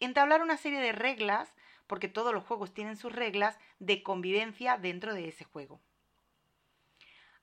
entablar 0.00 0.42
una 0.42 0.56
serie 0.56 0.80
de 0.80 0.90
reglas 0.90 1.54
porque 1.86 2.08
todos 2.08 2.34
los 2.34 2.42
juegos 2.42 2.74
tienen 2.74 2.96
sus 2.96 3.12
reglas 3.12 3.56
de 3.78 4.02
convivencia 4.02 4.78
dentro 4.78 5.14
de 5.14 5.28
ese 5.28 5.44
juego. 5.44 5.80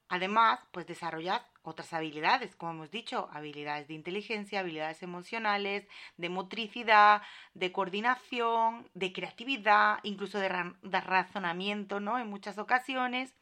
Además, 0.10 0.60
pues 0.72 0.88
desarrollar 0.88 1.46
otras 1.62 1.94
habilidades, 1.94 2.56
como 2.56 2.72
hemos 2.72 2.92
dicho, 2.92 3.30
habilidades 3.32 3.88
de 3.88 3.94
inteligencia, 3.94 4.60
habilidades 4.60 5.04
emocionales, 5.04 5.88
de 6.18 6.30
motricidad, 6.30 7.22
de 7.54 7.72
coordinación, 7.72 8.90
de 8.96 9.14
creatividad, 9.14 10.00
incluso 10.02 10.40
de, 10.40 10.50
razonamiento, 10.50 12.00
¿no? 12.00 12.18
En 12.18 12.28
muchas 12.28 12.58
ocasiones. 12.58 13.36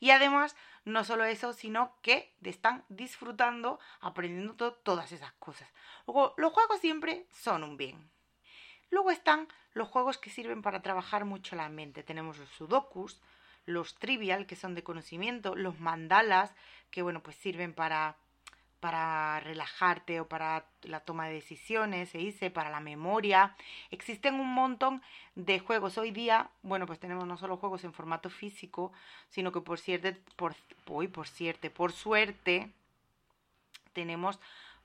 Y 0.00 0.08
además, 0.10 0.56
no 0.86 1.04
solo 1.04 1.24
eso, 1.24 1.52
sino 1.52 1.92
que 2.00 2.34
están 2.42 2.84
disfrutando, 2.88 3.78
aprendiendo 4.00 4.72
todas 4.72 5.12
esas 5.12 5.32
cosas. 5.32 5.68
Luego, 6.06 6.32
los 6.38 6.52
juegos 6.54 6.80
siempre 6.80 7.26
son 7.30 7.62
un 7.62 7.76
bien. 7.76 8.10
Luego 8.90 9.10
están 9.10 9.48
los 9.74 9.88
juegos 9.88 10.16
que 10.16 10.30
sirven 10.30 10.62
para 10.62 10.80
trabajar 10.80 11.26
mucho 11.26 11.56
la 11.56 11.68
mente. 11.68 12.02
Tenemos 12.02 12.38
los 12.38 12.48
sudokus, 12.50 13.20
los 13.66 13.96
trivial, 13.96 14.46
que 14.46 14.56
son 14.56 14.74
de 14.74 14.82
conocimiento, 14.82 15.54
los 15.54 15.78
mandalas, 15.80 16.54
que 16.90 17.02
bueno, 17.02 17.22
pues 17.22 17.36
sirven 17.36 17.74
para 17.74 18.16
para 18.80 19.40
relajarte 19.40 20.20
o 20.20 20.28
para 20.28 20.66
la 20.82 21.00
toma 21.00 21.26
de 21.26 21.34
decisiones, 21.34 22.10
se 22.10 22.18
dice, 22.18 22.50
para 22.50 22.70
la 22.70 22.80
memoria. 22.80 23.56
Existen 23.90 24.34
un 24.34 24.52
montón 24.52 25.02
de 25.34 25.58
juegos. 25.58 25.98
Hoy 25.98 26.10
día, 26.10 26.50
bueno, 26.62 26.86
pues 26.86 27.00
tenemos 27.00 27.26
no 27.26 27.36
solo 27.36 27.56
juegos 27.56 27.84
en 27.84 27.92
formato 27.92 28.30
físico, 28.30 28.92
sino 29.28 29.50
que 29.50 29.60
por 29.60 29.78
cierto, 29.78 30.12
por, 30.36 30.54
hoy 30.86 31.08
por 31.08 31.26
cierto, 31.26 31.70
por 31.72 31.92
suerte, 31.92 32.70
tenemos 33.92 34.38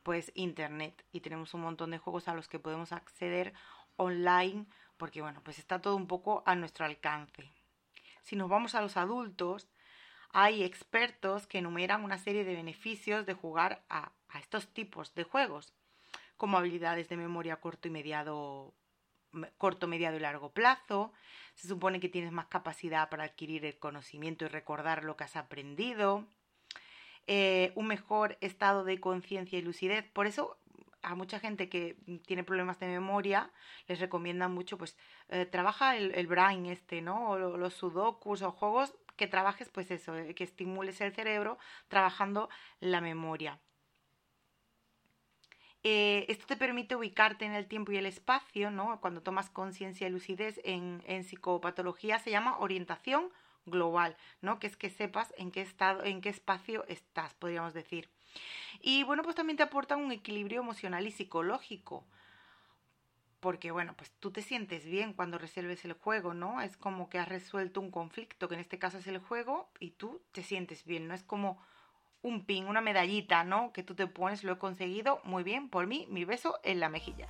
pues 0.04 0.32
internet 0.36 1.06
y 1.12 1.20
tenemos 1.20 1.54
un 1.54 1.62
montón 1.62 1.92
de 1.92 2.00
juegos 2.00 2.28
a 2.28 2.34
los 2.34 2.48
que 2.48 2.60
podemos 2.60 2.92
acceder 2.92 3.54
online, 3.98 4.66
porque 4.98 5.22
bueno, 5.22 5.42
pues 5.44 5.60
está 5.60 5.80
todo 5.80 5.96
un 5.96 6.08
poco 6.08 6.44
a 6.46 6.56
nuestro 6.56 6.86
alcance. 6.86 7.61
Si 8.22 8.36
nos 8.36 8.50
vamos 8.50 8.75
a 8.75 8.82
los 8.82 8.98
adultos, 8.98 9.70
hay 10.34 10.63
expertos 10.63 11.48
que 11.48 11.58
enumeran 11.58 12.04
una 12.04 12.18
serie 12.18 12.44
de 12.44 12.56
beneficios 12.56 13.25
de 13.25 13.34
jugar 13.34 13.84
a, 13.90 14.12
estos 14.40 14.68
tipos 14.74 15.13
de 15.13 15.24
juegos, 15.24 15.74
como 16.38 16.58
habilidades 16.58 17.10
de 17.10 17.18
memoria 17.18 17.58
corto 17.58 17.90
y 17.90 17.92
mediado 17.92 18.74
corto, 19.58 19.88
mediado 19.88 20.18
y 20.18 20.20
largo 20.20 20.51
plazo. 20.51 21.13
Se 21.56 21.68
supone 21.68 22.00
que 22.00 22.10
tienes 22.10 22.32
más 22.32 22.48
capacidad 22.48 23.10
para 23.10 23.25
adquirir 23.25 23.66
el 23.66 23.78
conocimiento 23.78 24.46
y 24.46 24.50
recordar 24.50 25.04
lo 25.04 25.16
que 25.16 25.25
has 25.25 25.36
aprendido. 25.36 26.28
Eh, 27.28 27.72
un 27.75 27.88
mejor 27.88 28.38
estado 28.42 28.84
de 28.84 29.00
conciencia 29.00 29.60
y 29.60 29.62
lucidez. 29.62 30.10
Por 30.12 30.28
eso 30.28 30.58
a 31.03 31.15
mucha 31.15 31.39
gente 31.39 31.70
que 31.70 31.98
tiene 32.25 32.43
problemas 32.43 32.79
de 32.79 32.88
memoria 32.88 33.51
les 33.88 34.00
recomiendan 34.00 34.53
mucho, 34.53 34.77
pues, 34.77 34.98
eh, 35.29 35.46
trabaja 35.46 35.96
el, 35.98 36.13
el, 36.15 36.27
brain 36.27 36.65
este, 36.65 37.01
¿no? 37.01 37.31
O 37.31 37.58
los 37.58 37.74
sudokus 37.74 38.41
o 38.41 38.51
juegos 38.51 38.93
que 39.15 39.27
trabajes, 39.27 39.70
pues 39.70 39.91
eso, 39.91 40.15
eh, 40.15 40.34
que 40.36 40.43
estimules 40.43 41.01
el 41.01 41.13
cerebro 41.13 41.58
trabajando 41.88 42.50
la 42.79 43.01
memoria. 43.01 43.60
Eh, 45.84 46.25
esto 46.29 46.46
te 46.46 46.58
permite 46.58 46.96
ubicarte 46.96 47.46
en 47.46 47.53
el 47.53 47.67
tiempo 47.67 47.91
y 47.91 47.98
el 47.98 48.05
espacio, 48.05 48.70
¿no? 48.70 49.01
Cuando 49.01 49.24
tomas 49.24 49.50
conciencia 49.50 50.08
y 50.08 50.12
lucidez 50.12 50.62
en, 50.63 51.03
en 51.08 51.24
psicopatología 51.24 52.20
se 52.20 52.29
llama 52.29 52.60
orientación 52.60 53.31
global, 53.65 54.15
¿no? 54.41 54.60
Que 54.60 54.67
es 54.67 54.77
que 54.77 54.89
sepas 54.89 55.34
en 55.38 55.51
qué 55.51 55.62
estado, 55.62 56.03
en 56.03 56.22
qué 56.22 56.29
espacio 56.29 56.86
estás, 56.88 57.34
podríamos 57.34 57.74
decir. 57.74 58.10
Y 58.82 59.04
bueno, 59.04 59.24
pues 59.24 59.36
también 59.36 59.58
te 59.58 59.64
aporta 59.64 59.96
un 59.96 60.12
equilibrio 60.12 60.62
emocional 60.62 61.06
y 61.08 61.12
psicológico. 61.12 62.06
Porque 63.40 63.72
bueno, 63.72 63.96
pues 63.96 64.12
tú 64.20 64.32
te 64.32 64.42
sientes 64.42 64.86
bien 64.86 65.14
cuando 65.14 65.38
resuelves 65.38 65.84
el 65.86 65.94
juego, 65.94 66.34
¿no? 66.34 66.62
Es 66.62 66.78
como 66.78 67.10
que 67.10 67.18
has 67.18 67.28
resuelto 67.28 67.82
un 67.82 67.90
conflicto, 67.90 68.48
que 68.48 68.56
en 68.56 68.62
este 68.62 68.78
caso 68.78 69.00
es 69.00 69.08
el 69.08 69.18
juego, 69.18 69.70
y 69.80 69.92
tú 69.92 70.22
te 70.32 70.44
sientes 70.44 70.86
bien, 70.86 71.08
¿no? 71.08 71.16
Es 71.16 71.24
como 71.24 71.60
un 72.22 72.46
pin, 72.46 72.68
una 72.68 72.82
medallita, 72.82 73.44
¿no? 73.44 73.74
Que 73.74 73.82
tú 73.82 73.96
te 73.96 74.06
pones, 74.06 74.44
lo 74.44 74.54
he 74.54 74.58
conseguido, 74.60 75.22
muy 75.24 75.42
bien, 75.42 75.70
por 75.70 75.88
mí, 75.88 76.06
mi 76.10 76.24
beso 76.24 76.60
en 76.64 76.80
la 76.80 76.90
mejilla. 76.90 77.28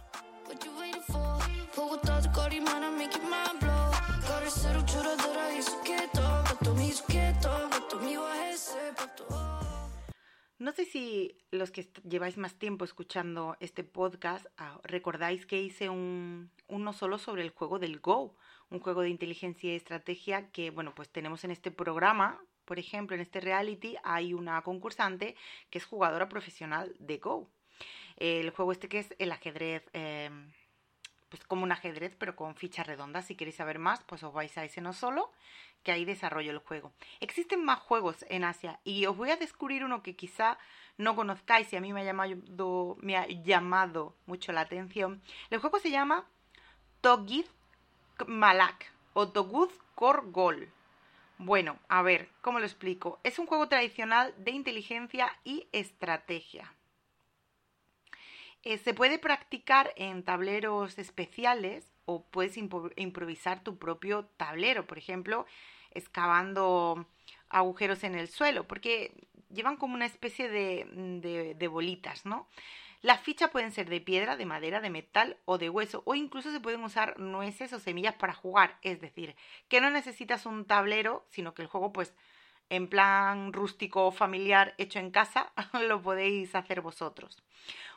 No 10.61 10.73
sé 10.73 10.85
si 10.85 11.35
los 11.49 11.71
que 11.71 11.89
lleváis 12.07 12.37
más 12.37 12.53
tiempo 12.53 12.85
escuchando 12.85 13.57
este 13.61 13.83
podcast 13.83 14.45
ah, 14.59 14.79
recordáis 14.83 15.47
que 15.47 15.59
hice 15.59 15.89
un, 15.89 16.51
uno 16.67 16.93
solo 16.93 17.17
sobre 17.17 17.41
el 17.41 17.49
juego 17.49 17.79
del 17.79 17.99
Go, 17.99 18.35
un 18.69 18.79
juego 18.79 19.01
de 19.01 19.09
inteligencia 19.09 19.73
y 19.73 19.75
estrategia 19.75 20.51
que, 20.51 20.69
bueno, 20.69 20.93
pues 20.93 21.09
tenemos 21.09 21.43
en 21.45 21.49
este 21.49 21.71
programa, 21.71 22.39
por 22.65 22.77
ejemplo, 22.77 23.15
en 23.15 23.23
este 23.23 23.39
reality 23.39 23.95
hay 24.03 24.35
una 24.35 24.61
concursante 24.61 25.35
que 25.71 25.79
es 25.79 25.85
jugadora 25.85 26.29
profesional 26.29 26.95
de 26.99 27.17
Go. 27.17 27.49
El 28.17 28.51
juego 28.51 28.71
este 28.71 28.87
que 28.87 28.99
es 28.99 29.15
el 29.17 29.31
ajedrez, 29.31 29.89
eh, 29.93 30.29
pues 31.29 31.43
como 31.43 31.63
un 31.63 31.71
ajedrez, 31.71 32.15
pero 32.19 32.35
con 32.35 32.53
fichas 32.53 32.85
redondas. 32.85 33.25
Si 33.25 33.33
queréis 33.33 33.55
saber 33.55 33.79
más, 33.79 34.03
pues 34.03 34.21
os 34.21 34.31
vais 34.31 34.55
a 34.59 34.63
ese 34.63 34.79
no 34.79 34.93
solo 34.93 35.31
que 35.83 35.91
ahí 35.91 36.05
desarrollo 36.05 36.51
el 36.51 36.59
juego. 36.59 36.91
Existen 37.19 37.63
más 37.63 37.79
juegos 37.79 38.25
en 38.29 38.43
Asia 38.43 38.79
y 38.83 39.05
os 39.05 39.17
voy 39.17 39.31
a 39.31 39.37
descubrir 39.37 39.83
uno 39.83 40.03
que 40.03 40.15
quizá 40.15 40.57
no 40.97 41.15
conozcáis 41.15 41.71
y 41.73 41.75
a 41.75 41.81
mí 41.81 41.93
me 41.93 42.01
ha 42.01 42.03
llamado, 42.03 42.97
me 43.01 43.17
ha 43.17 43.27
llamado 43.27 44.15
mucho 44.25 44.51
la 44.51 44.61
atención. 44.61 45.21
El 45.49 45.59
juego 45.59 45.79
se 45.79 45.91
llama 45.91 46.25
Togid 47.01 47.45
Malak 48.27 48.91
o 49.13 49.29
Toguz 49.29 49.71
Korgol. 49.95 50.71
Bueno, 51.37 51.79
a 51.87 52.03
ver, 52.03 52.29
¿cómo 52.41 52.59
lo 52.59 52.65
explico? 52.65 53.19
Es 53.23 53.39
un 53.39 53.47
juego 53.47 53.67
tradicional 53.67 54.33
de 54.37 54.51
inteligencia 54.51 55.35
y 55.43 55.67
estrategia. 55.71 56.71
Eh, 58.63 58.77
se 58.77 58.93
puede 58.93 59.17
practicar 59.17 59.91
en 59.95 60.23
tableros 60.23 60.99
especiales 60.99 61.90
o 62.05 62.23
puedes 62.25 62.57
improvisar 62.57 63.63
tu 63.63 63.77
propio 63.77 64.25
tablero, 64.37 64.87
por 64.87 64.97
ejemplo, 64.97 65.45
excavando 65.91 67.05
agujeros 67.49 68.03
en 68.03 68.15
el 68.15 68.27
suelo, 68.27 68.67
porque 68.67 69.13
llevan 69.49 69.77
como 69.77 69.95
una 69.95 70.05
especie 70.05 70.49
de, 70.49 71.55
de, 71.57 71.67
bolitas, 71.67 72.25
¿no? 72.25 72.47
Las 73.01 73.21
fichas 73.21 73.49
pueden 73.49 73.71
ser 73.71 73.89
de 73.89 73.99
piedra, 73.99 74.37
de 74.37 74.45
madera, 74.45 74.79
de 74.79 74.89
metal 74.89 75.37
o 75.45 75.57
de 75.57 75.69
hueso, 75.69 76.03
o 76.05 76.15
incluso 76.15 76.51
se 76.51 76.59
pueden 76.59 76.83
usar 76.83 77.19
nueces 77.19 77.73
o 77.73 77.79
semillas 77.79 78.15
para 78.15 78.33
jugar, 78.33 78.77
es 78.83 79.01
decir, 79.01 79.35
que 79.67 79.81
no 79.81 79.89
necesitas 79.89 80.45
un 80.45 80.65
tablero, 80.65 81.25
sino 81.29 81.53
que 81.53 81.63
el 81.63 81.67
juego, 81.67 81.91
pues, 81.91 82.13
en 82.71 82.87
plan 82.87 83.51
rústico 83.51 84.11
familiar 84.11 84.73
hecho 84.77 84.97
en 84.97 85.11
casa, 85.11 85.51
lo 85.87 86.01
podéis 86.01 86.55
hacer 86.55 86.79
vosotros. 86.79 87.43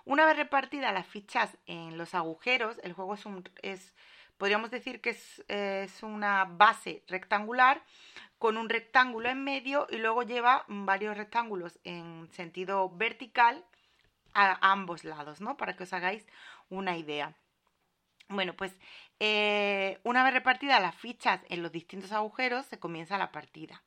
Una 0.05 0.27
vez 0.27 0.37
repartidas 0.37 0.93
las 0.93 1.07
fichas 1.07 1.57
en 1.67 1.97
los 1.97 2.13
agujeros, 2.13 2.81
el 2.83 2.93
juego 2.93 3.15
es 3.15 3.25
un, 3.25 3.49
es, 3.63 3.95
podríamos 4.37 4.73
decir 4.73 5.01
que 5.01 5.11
es, 5.11 6.03
una 6.03 6.45
base 6.45 7.05
rectangular 7.07 7.83
con 8.39 8.57
un 8.57 8.69
rectángulo 8.69 9.29
en 9.29 9.45
medio 9.45 9.87
y 9.91 9.99
luego 9.99 10.25
lleva 10.25 10.65
varios 10.67 11.17
rectángulos 11.17 11.79
en 11.85 12.29
sentido 12.33 12.91
vertical 12.91 13.65
a 14.35 14.73
ambos 14.73 15.05
lados, 15.05 15.41
¿no? 15.41 15.57
Para 15.57 15.77
que 15.77 15.85
os 15.85 15.93
hagáis 15.93 16.27
una 16.69 16.99
idea. 16.99 17.33
Bueno, 18.29 18.55
pues 18.55 18.77
eh, 19.21 20.01
una 20.03 20.25
vez 20.25 20.35
repartidas 20.35 20.83
las 20.83 20.97
fichas 20.97 21.41
en 21.49 21.63
los 21.63 21.71
distintos 21.71 22.11
agujeros, 22.11 22.67
se 22.67 22.81
comienza 22.81 23.17
la 23.19 23.31
partida. 23.31 23.81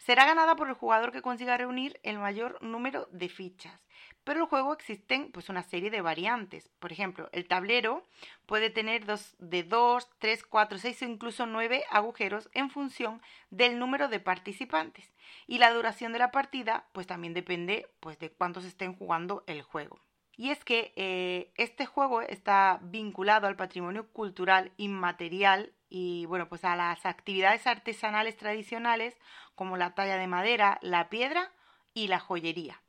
Será 0.00 0.24
ganada 0.24 0.56
por 0.56 0.68
el 0.68 0.74
jugador 0.74 1.12
que 1.12 1.20
consiga 1.20 1.58
reunir 1.58 2.00
el 2.02 2.18
mayor 2.18 2.56
número 2.62 3.06
de 3.12 3.28
fichas. 3.28 3.78
Pero 4.24 4.38
en 4.38 4.44
el 4.44 4.48
juego 4.48 4.72
existen 4.72 5.30
pues, 5.30 5.50
una 5.50 5.62
serie 5.62 5.90
de 5.90 6.00
variantes. 6.00 6.70
Por 6.78 6.90
ejemplo, 6.90 7.28
el 7.32 7.46
tablero 7.46 8.06
puede 8.46 8.70
tener 8.70 9.04
dos, 9.04 9.36
de 9.38 9.62
2, 9.62 10.08
3, 10.18 10.42
4, 10.44 10.78
6 10.78 11.02
o 11.02 11.04
incluso 11.04 11.44
9 11.44 11.84
agujeros 11.90 12.48
en 12.54 12.70
función 12.70 13.20
del 13.50 13.78
número 13.78 14.08
de 14.08 14.20
participantes. 14.20 15.12
Y 15.46 15.58
la 15.58 15.70
duración 15.70 16.14
de 16.14 16.18
la 16.18 16.30
partida 16.30 16.88
pues, 16.92 17.06
también 17.06 17.34
depende 17.34 17.86
pues, 18.00 18.18
de 18.18 18.30
cuántos 18.30 18.64
estén 18.64 18.94
jugando 18.94 19.44
el 19.46 19.60
juego. 19.60 20.00
Y 20.34 20.48
es 20.48 20.64
que 20.64 20.94
eh, 20.96 21.52
este 21.56 21.84
juego 21.84 22.22
está 22.22 22.80
vinculado 22.82 23.46
al 23.46 23.56
patrimonio 23.56 24.08
cultural 24.08 24.72
inmaterial 24.78 25.74
y 25.90 26.24
bueno, 26.26 26.48
pues 26.48 26.64
a 26.64 26.76
las 26.76 27.04
actividades 27.04 27.66
artesanales 27.66 28.36
tradicionales 28.36 29.18
como 29.54 29.76
la 29.76 29.94
talla 29.94 30.16
de 30.16 30.28
madera, 30.28 30.78
la 30.80 31.10
piedra 31.10 31.52
y 31.92 32.06
la 32.06 32.20
joyería. 32.20 32.80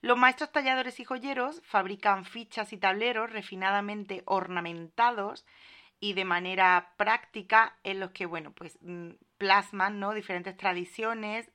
Los 0.00 0.16
maestros 0.16 0.52
talladores 0.52 1.00
y 1.00 1.04
joyeros 1.04 1.60
fabrican 1.64 2.24
fichas 2.24 2.72
y 2.72 2.78
tableros 2.78 3.30
refinadamente 3.30 4.22
ornamentados 4.26 5.44
y 5.98 6.12
de 6.12 6.24
manera 6.24 6.94
práctica 6.96 7.76
en 7.82 7.98
los 8.00 8.12
que, 8.12 8.26
bueno, 8.26 8.52
pues 8.52 8.78
mm, 8.80 9.10
plasman, 9.38 9.98
¿no? 9.98 10.14
diferentes 10.14 10.56
tradiciones 10.56 11.50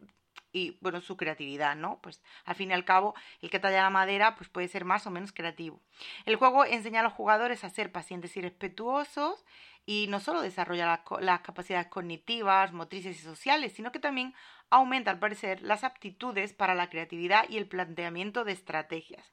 y, 0.51 0.77
bueno, 0.81 0.99
su 0.99 1.15
creatividad, 1.15 1.75
¿no? 1.75 1.99
Pues 2.01 2.21
al 2.43 2.55
fin 2.55 2.71
y 2.71 2.73
al 2.73 2.83
cabo, 2.83 3.15
el 3.41 3.49
que 3.49 3.59
talla 3.59 3.83
la 3.83 3.89
madera, 3.89 4.35
pues 4.35 4.49
puede 4.49 4.67
ser 4.67 4.83
más 4.83 5.07
o 5.07 5.11
menos 5.11 5.31
creativo. 5.31 5.81
El 6.25 6.35
juego 6.35 6.65
enseña 6.65 6.99
a 6.99 7.03
los 7.03 7.13
jugadores 7.13 7.63
a 7.63 7.69
ser 7.69 7.91
pacientes 7.91 8.35
y 8.35 8.41
respetuosos 8.41 9.45
y 9.85 10.07
no 10.09 10.19
solo 10.19 10.41
desarrolla 10.41 11.03
las, 11.19 11.41
capacidades 11.41 11.87
cognitivas, 11.87 12.71
motrices 12.73 13.17
y 13.17 13.21
sociales, 13.21 13.73
sino 13.73 13.91
que 13.91 13.99
también 13.99 14.33
aumenta, 14.69 15.11
al 15.11 15.19
parecer, 15.19 15.61
las 15.61 15.83
aptitudes 15.83 16.53
para 16.53 16.75
la 16.75 16.89
creatividad 16.89 17.49
y 17.49 17.57
el 17.57 17.67
planteamiento 17.67 18.43
de 18.43 18.53
estrategias. 18.53 19.25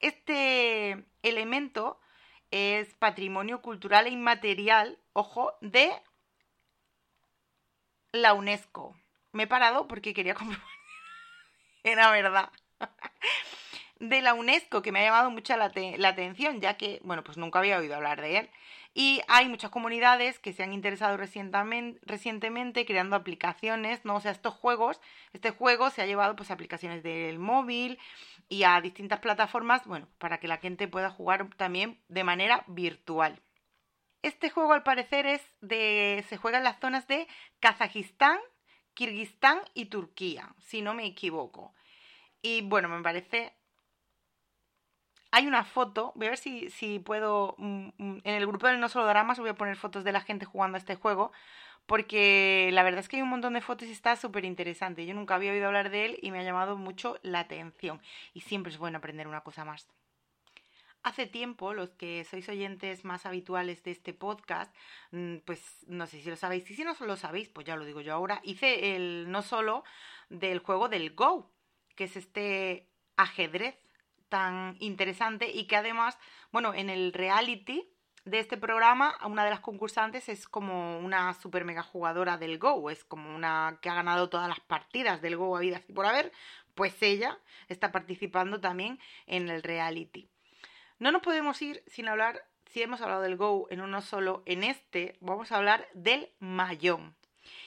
Este 0.00 1.04
elemento 1.22 2.00
es 2.50 2.94
patrimonio 2.94 3.62
cultural 3.62 4.06
e 4.06 4.10
inmaterial, 4.10 4.98
ojo, 5.12 5.54
de 5.60 5.90
la 8.12 8.34
UNESCO. 8.34 8.96
Me 9.32 9.44
he 9.44 9.46
parado 9.46 9.88
porque 9.88 10.14
quería 10.14 10.34
comprobar. 10.34 10.66
Era 11.82 12.10
verdad. 12.10 12.50
de 13.98 14.20
la 14.20 14.34
UNESCO, 14.34 14.82
que 14.82 14.92
me 14.92 15.00
ha 15.00 15.04
llamado 15.04 15.30
mucho 15.30 15.56
la, 15.56 15.66
atención, 16.08 16.60
ya 16.60 16.76
que, 16.76 17.00
bueno, 17.04 17.24
pues 17.24 17.38
nunca 17.38 17.60
había 17.60 17.78
oído 17.78 17.94
hablar 17.94 18.20
de 18.20 18.38
él. 18.38 18.50
Y 18.94 19.22
hay 19.26 19.48
muchas 19.48 19.70
comunidades 19.70 20.38
que 20.38 20.52
se 20.52 20.62
han 20.62 20.74
interesado 20.74 21.16
recientemente, 21.16 22.84
creando 22.84 23.16
aplicaciones, 23.16 24.04
¿no? 24.04 24.16
O 24.16 24.20
sea, 24.20 24.32
estos 24.32 24.52
juegos, 24.54 25.00
este 25.32 25.50
juego 25.50 25.88
se 25.88 26.02
ha 26.02 26.06
llevado 26.06 26.36
pues 26.36 26.50
a 26.50 26.54
aplicaciones 26.54 27.02
del 27.02 27.38
móvil 27.38 27.98
y 28.50 28.64
a 28.64 28.78
distintas 28.82 29.20
plataformas, 29.20 29.86
bueno, 29.86 30.08
para 30.18 30.38
que 30.38 30.48
la 30.48 30.58
gente 30.58 30.88
pueda 30.88 31.10
jugar 31.10 31.48
también 31.56 32.02
de 32.08 32.24
manera 32.24 32.64
virtual. 32.66 33.40
Este 34.20 34.50
juego 34.50 34.74
al 34.74 34.82
parecer 34.82 35.26
es 35.26 35.42
de 35.60 36.22
se 36.28 36.36
juega 36.36 36.58
en 36.58 36.64
las 36.64 36.78
zonas 36.78 37.08
de 37.08 37.26
Kazajistán, 37.60 38.38
Kirguistán 38.92 39.60
y 39.72 39.86
Turquía, 39.86 40.54
si 40.58 40.82
no 40.82 40.92
me 40.92 41.06
equivoco. 41.06 41.74
Y 42.42 42.60
bueno, 42.60 42.88
me 42.88 43.02
parece 43.02 43.54
hay 45.32 45.46
una 45.46 45.64
foto, 45.64 46.12
voy 46.14 46.26
a 46.26 46.30
ver 46.30 46.38
si, 46.38 46.98
puedo, 47.00 47.54
mm, 47.56 47.88
mm, 47.96 48.20
en 48.22 48.34
el 48.34 48.46
grupo 48.46 48.66
del 48.66 48.78
No 48.80 48.90
Solo 48.90 49.06
Dramas 49.06 49.38
voy 49.38 49.48
a 49.48 49.54
poner 49.54 49.76
fotos 49.76 50.04
de 50.04 50.12
la 50.12 50.20
gente 50.20 50.44
jugando 50.44 50.76
a 50.76 50.78
este 50.78 50.94
juego, 50.94 51.32
porque 51.86 52.68
la 52.72 52.82
verdad 52.82 53.00
es 53.00 53.08
que 53.08 53.16
hay 53.16 53.22
un 53.22 53.30
montón 53.30 53.54
de 53.54 53.62
fotos 53.62 53.88
y 53.88 53.92
está 53.92 54.14
súper 54.16 54.44
interesante. 54.44 55.06
Yo 55.06 55.14
nunca 55.14 55.34
había 55.34 55.52
oído 55.52 55.66
hablar 55.66 55.90
de 55.90 56.04
él 56.04 56.18
y 56.20 56.30
me 56.30 56.38
ha 56.38 56.42
llamado 56.42 56.76
mucho 56.76 57.18
la 57.22 57.40
atención. 57.40 58.00
Y 58.34 58.42
siempre 58.42 58.70
es 58.72 58.78
bueno 58.78 58.98
aprender 58.98 59.26
una 59.26 59.40
cosa 59.40 59.64
más. 59.64 59.88
Hace 61.02 61.26
tiempo, 61.26 61.72
los 61.72 61.94
que 61.94 62.24
sois 62.24 62.48
oyentes 62.48 63.04
más 63.04 63.24
habituales 63.24 63.82
de 63.84 63.90
este 63.90 64.12
podcast, 64.12 64.72
mm, 65.12 65.38
pues 65.46 65.60
no 65.88 66.06
sé 66.06 66.22
si 66.22 66.28
lo 66.28 66.36
sabéis, 66.36 66.70
y 66.70 66.74
si 66.74 66.84
no 66.84 66.94
lo 67.00 67.16
sabéis, 67.16 67.48
pues 67.48 67.66
ya 67.66 67.76
lo 67.76 67.86
digo 67.86 68.02
yo 68.02 68.12
ahora, 68.12 68.40
hice 68.44 68.94
el 68.96 69.30
no 69.30 69.42
solo 69.42 69.82
del 70.28 70.58
juego 70.60 70.88
del 70.90 71.14
Go, 71.14 71.50
que 71.96 72.04
es 72.04 72.16
este 72.16 72.86
ajedrez 73.16 73.81
tan 74.32 74.76
interesante 74.78 75.50
y 75.50 75.66
que 75.66 75.76
además, 75.76 76.18
bueno, 76.52 76.72
en 76.72 76.88
el 76.88 77.12
reality 77.12 77.86
de 78.24 78.38
este 78.38 78.56
programa, 78.56 79.14
una 79.26 79.44
de 79.44 79.50
las 79.50 79.60
concursantes 79.60 80.30
es 80.30 80.48
como 80.48 80.98
una 81.00 81.34
super 81.34 81.66
mega 81.66 81.82
jugadora 81.82 82.38
del 82.38 82.58
Go, 82.58 82.88
es 82.88 83.04
como 83.04 83.36
una 83.36 83.78
que 83.82 83.90
ha 83.90 83.94
ganado 83.94 84.30
todas 84.30 84.48
las 84.48 84.60
partidas 84.60 85.20
del 85.20 85.36
Go 85.36 85.54
a 85.54 85.60
vida 85.60 85.82
y 85.86 85.92
por 85.92 86.06
haber, 86.06 86.32
pues 86.74 87.02
ella 87.02 87.38
está 87.68 87.92
participando 87.92 88.58
también 88.58 88.98
en 89.26 89.50
el 89.50 89.62
reality. 89.62 90.30
No 90.98 91.12
nos 91.12 91.20
podemos 91.20 91.60
ir 91.60 91.84
sin 91.86 92.08
hablar, 92.08 92.42
si 92.64 92.80
hemos 92.80 93.02
hablado 93.02 93.20
del 93.20 93.36
Go 93.36 93.66
en 93.68 93.82
uno 93.82 94.00
solo, 94.00 94.42
en 94.46 94.64
este 94.64 95.18
vamos 95.20 95.52
a 95.52 95.58
hablar 95.58 95.86
del 95.92 96.30
mayón. 96.38 97.14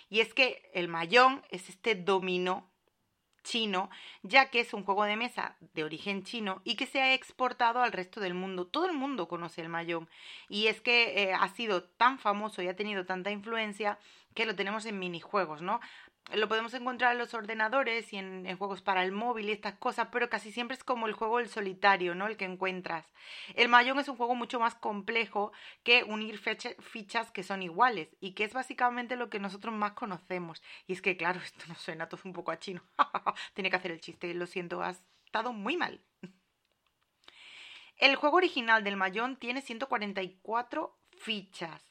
Y 0.10 0.22
es 0.22 0.34
que 0.34 0.68
el 0.74 0.88
mayón 0.88 1.44
es 1.52 1.70
este 1.70 1.94
dominó 1.94 2.72
chino, 3.46 3.90
ya 4.24 4.50
que 4.50 4.60
es 4.60 4.74
un 4.74 4.84
juego 4.84 5.06
de 5.06 5.16
mesa 5.16 5.56
de 5.74 5.86
origen 5.86 6.24
chino 6.24 6.62
y 6.66 6.76
que 6.76 6.88
se 6.88 7.02
ha 7.02 7.14
exportado 7.14 7.82
al 7.82 7.94
resto 7.94 8.20
del 8.20 8.34
mundo. 8.34 8.68
Todo 8.68 8.88
el 8.88 8.94
mundo 8.94 9.30
conoce 9.30 9.62
el 9.62 9.70
mayón 9.70 10.10
y 10.50 10.68
es 10.68 10.82
que 10.82 11.24
eh, 11.24 11.34
ha 11.34 11.48
sido 11.50 11.84
tan 11.84 12.20
famoso 12.20 12.62
y 12.62 12.68
ha 12.68 12.76
tenido 12.76 13.06
tanta 13.06 13.32
influencia 13.32 13.98
que 14.34 14.46
lo 14.46 14.56
tenemos 14.56 14.86
en 14.86 15.00
minijuegos, 15.00 15.62
¿no? 15.62 15.80
Lo 16.34 16.48
podemos 16.48 16.74
encontrar 16.74 17.12
en 17.12 17.20
los 17.20 17.34
ordenadores 17.34 18.12
y 18.12 18.18
en, 18.18 18.58
juegos 18.58 18.82
para 18.82 19.04
el 19.04 19.12
móvil 19.12 19.50
y 19.50 19.52
estas 19.52 19.76
cosas, 19.76 20.10
pero 20.12 20.30
casi 20.30 20.52
siempre 20.52 20.76
es 20.76 20.84
como 20.84 21.08
el 21.08 21.14
juego 21.14 21.38
del 21.38 21.50
solitario, 21.50 22.16
¿no? 22.16 22.28
El 22.28 22.36
que 22.36 22.46
encuentras. 22.46 23.06
El 23.54 23.70
Mahjong 23.70 24.00
es 24.00 24.10
un 24.10 24.18
juego 24.18 24.34
mucho 24.34 24.60
más 24.60 24.76
complejo 24.76 25.52
que 25.84 26.04
unir 26.04 26.40
fichas 26.40 27.32
que 27.32 27.44
son 27.44 27.62
iguales 27.62 28.16
y 28.20 28.32
que 28.32 28.44
es 28.44 28.54
básicamente 28.54 29.16
lo 29.16 29.30
que 29.30 29.40
nosotros 29.40 29.74
más 29.74 29.94
conocemos. 29.94 30.64
Y 30.88 30.94
es 30.94 31.02
que, 31.02 31.16
claro, 31.16 31.40
esto 31.44 31.66
no 31.68 31.76
suena 31.76 32.10
todo 32.10 32.22
un 32.26 32.34
poco 32.34 32.52
a 32.52 32.60
chino. 32.60 32.82
Tiene 33.54 33.70
que 33.70 33.76
hacer 33.76 33.92
el 33.92 34.02
chiste, 34.02 34.34
lo 34.34 34.48
siento, 34.48 34.82
has 34.82 35.04
estado 35.26 35.54
muy 35.54 35.78
mal. 35.78 36.02
El 37.98 38.16
juego 38.16 38.38
original 38.38 38.84
del 38.84 38.98
Mahjong 38.98 39.38
tiene 39.38 39.62
144 39.62 40.98
fichas 41.18 41.82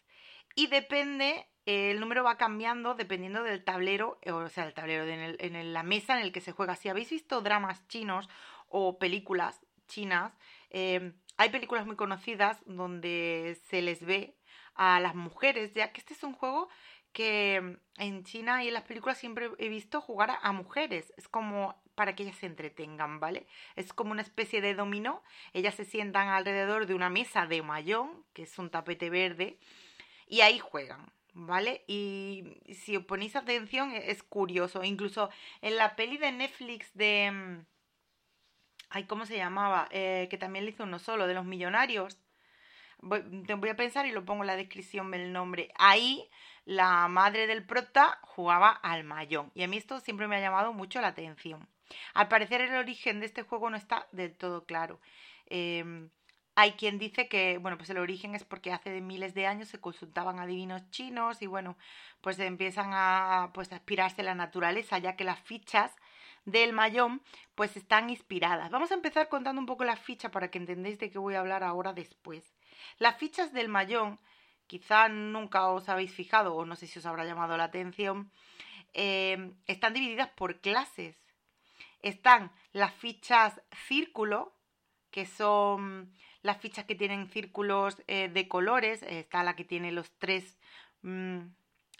y 0.54 0.66
depende 0.66 1.48
el 1.66 2.00
número 2.00 2.22
va 2.22 2.36
cambiando 2.36 2.94
dependiendo 2.94 3.42
del 3.42 3.64
tablero, 3.64 4.18
eh, 4.22 4.32
o 4.32 4.48
sea, 4.48 4.64
el 4.64 4.74
tablero, 4.74 5.06
de 5.06 5.64
la 5.64 5.82
mesa 5.82 6.18
en 6.18 6.24
el 6.24 6.32
que 6.32 6.40
se 6.40 6.52
juega. 6.52 6.76
Si 6.76 6.88
habéis 6.88 7.10
visto 7.10 7.40
dramas 7.40 7.86
chinos 7.88 8.28
o 8.68 8.98
películas 8.98 9.60
chinas, 9.86 10.32
eh, 10.70 11.12
hay 11.36 11.50
películas 11.50 11.86
muy 11.86 11.96
conocidas 11.96 12.60
donde 12.66 13.58
se 13.68 13.82
les 13.82 14.04
ve 14.04 14.36
a 14.74 15.00
las 15.00 15.14
mujeres, 15.14 15.72
ya 15.74 15.92
que 15.92 16.00
este 16.00 16.14
es 16.14 16.22
un 16.22 16.34
juego 16.34 16.68
que 17.12 17.78
en 17.96 18.24
China 18.24 18.64
y 18.64 18.68
en 18.68 18.74
las 18.74 18.84
películas 18.84 19.18
siempre 19.18 19.50
he 19.58 19.68
visto 19.68 20.00
jugar 20.00 20.36
a 20.42 20.52
mujeres. 20.52 21.12
Es 21.16 21.28
como 21.28 21.80
para 21.94 22.14
que 22.14 22.24
ellas 22.24 22.36
se 22.36 22.46
entretengan, 22.46 23.20
¿vale? 23.20 23.46
Es 23.76 23.92
como 23.92 24.10
una 24.10 24.22
especie 24.22 24.60
de 24.60 24.74
dominó. 24.74 25.22
Ellas 25.52 25.76
se 25.76 25.84
sientan 25.84 26.28
alrededor 26.28 26.86
de 26.86 26.94
una 26.94 27.10
mesa 27.10 27.46
de 27.46 27.62
mayón, 27.62 28.24
que 28.32 28.42
es 28.42 28.58
un 28.58 28.68
tapete 28.68 29.10
verde, 29.10 29.58
y 30.26 30.40
ahí 30.40 30.58
juegan. 30.58 31.13
¿Vale? 31.34 31.84
Y 31.86 32.44
si 32.72 32.98
ponéis 33.00 33.36
atención, 33.36 33.92
e-, 33.92 34.10
es 34.10 34.22
curioso. 34.22 34.82
Incluso 34.84 35.30
en 35.60 35.76
la 35.76 35.96
peli 35.96 36.16
de 36.16 36.32
Netflix 36.32 36.94
de... 36.94 37.30
Mm, 37.30 37.66
ay, 38.90 39.04
¿cómo 39.04 39.26
se 39.26 39.36
llamaba? 39.36 39.88
Eh, 39.90 40.28
que 40.30 40.38
también 40.38 40.64
le 40.64 40.70
hizo 40.70 40.84
uno 40.84 40.98
solo, 40.98 41.26
de 41.26 41.34
los 41.34 41.44
millonarios. 41.44 42.18
Voy, 42.98 43.20
voy 43.20 43.68
a 43.68 43.76
pensar 43.76 44.06
y 44.06 44.12
lo 44.12 44.24
pongo 44.24 44.44
en 44.44 44.46
la 44.46 44.56
descripción 44.56 45.10
del 45.10 45.32
nombre. 45.32 45.72
Ahí 45.76 46.28
la 46.64 47.06
madre 47.08 47.46
del 47.46 47.66
prota 47.66 48.18
jugaba 48.22 48.70
al 48.70 49.04
mayón. 49.04 49.50
Y 49.54 49.62
a 49.62 49.68
mí 49.68 49.76
esto 49.76 50.00
siempre 50.00 50.28
me 50.28 50.36
ha 50.36 50.40
llamado 50.40 50.72
mucho 50.72 51.00
la 51.00 51.08
atención. 51.08 51.68
Al 52.14 52.28
parecer 52.28 52.62
el 52.62 52.74
origen 52.76 53.20
de 53.20 53.26
este 53.26 53.42
juego 53.42 53.68
no 53.68 53.76
está 53.76 54.06
del 54.12 54.34
todo 54.34 54.64
claro. 54.64 55.00
Eh, 55.46 56.08
hay 56.56 56.72
quien 56.72 56.98
dice 56.98 57.28
que, 57.28 57.58
bueno, 57.58 57.76
pues 57.76 57.90
el 57.90 57.98
origen 57.98 58.34
es 58.34 58.44
porque 58.44 58.72
hace 58.72 59.00
miles 59.00 59.34
de 59.34 59.46
años 59.46 59.68
se 59.68 59.80
consultaban 59.80 60.38
a 60.38 60.46
divinos 60.46 60.88
chinos 60.90 61.42
y 61.42 61.46
bueno, 61.46 61.76
pues 62.20 62.38
empiezan 62.38 62.90
a, 62.92 63.50
pues, 63.52 63.72
a 63.72 63.76
aspirarse 63.76 64.22
a 64.22 64.24
la 64.24 64.34
naturaleza, 64.34 64.98
ya 64.98 65.16
que 65.16 65.24
las 65.24 65.40
fichas 65.40 65.94
del 66.44 66.72
mayón 66.72 67.22
pues 67.54 67.76
están 67.76 68.10
inspiradas. 68.10 68.70
Vamos 68.70 68.90
a 68.90 68.94
empezar 68.94 69.28
contando 69.28 69.60
un 69.60 69.66
poco 69.66 69.84
las 69.84 69.98
fichas 69.98 70.30
para 70.30 70.50
que 70.50 70.58
entendáis 70.58 70.98
de 70.98 71.10
qué 71.10 71.18
voy 71.18 71.34
a 71.34 71.40
hablar 71.40 71.64
ahora 71.64 71.92
después. 71.92 72.54
Las 72.98 73.16
fichas 73.16 73.52
del 73.52 73.68
mayón, 73.68 74.20
quizá 74.66 75.08
nunca 75.08 75.68
os 75.68 75.88
habéis 75.88 76.12
fijado 76.12 76.54
o 76.54 76.64
no 76.64 76.76
sé 76.76 76.86
si 76.86 76.98
os 76.98 77.06
habrá 77.06 77.24
llamado 77.24 77.56
la 77.56 77.64
atención, 77.64 78.30
eh, 78.92 79.54
están 79.66 79.94
divididas 79.94 80.28
por 80.30 80.60
clases. 80.60 81.18
Están 82.02 82.52
las 82.72 82.92
fichas 82.92 83.60
círculo, 83.88 84.54
que 85.10 85.24
son 85.26 86.12
las 86.44 86.58
fichas 86.58 86.84
que 86.84 86.94
tienen 86.94 87.28
círculos 87.30 88.00
eh, 88.06 88.28
de 88.28 88.46
colores, 88.46 89.02
está 89.02 89.42
la 89.42 89.56
que 89.56 89.64
tiene 89.64 89.90
los 89.90 90.12
tres 90.18 90.58
mm, 91.02 91.40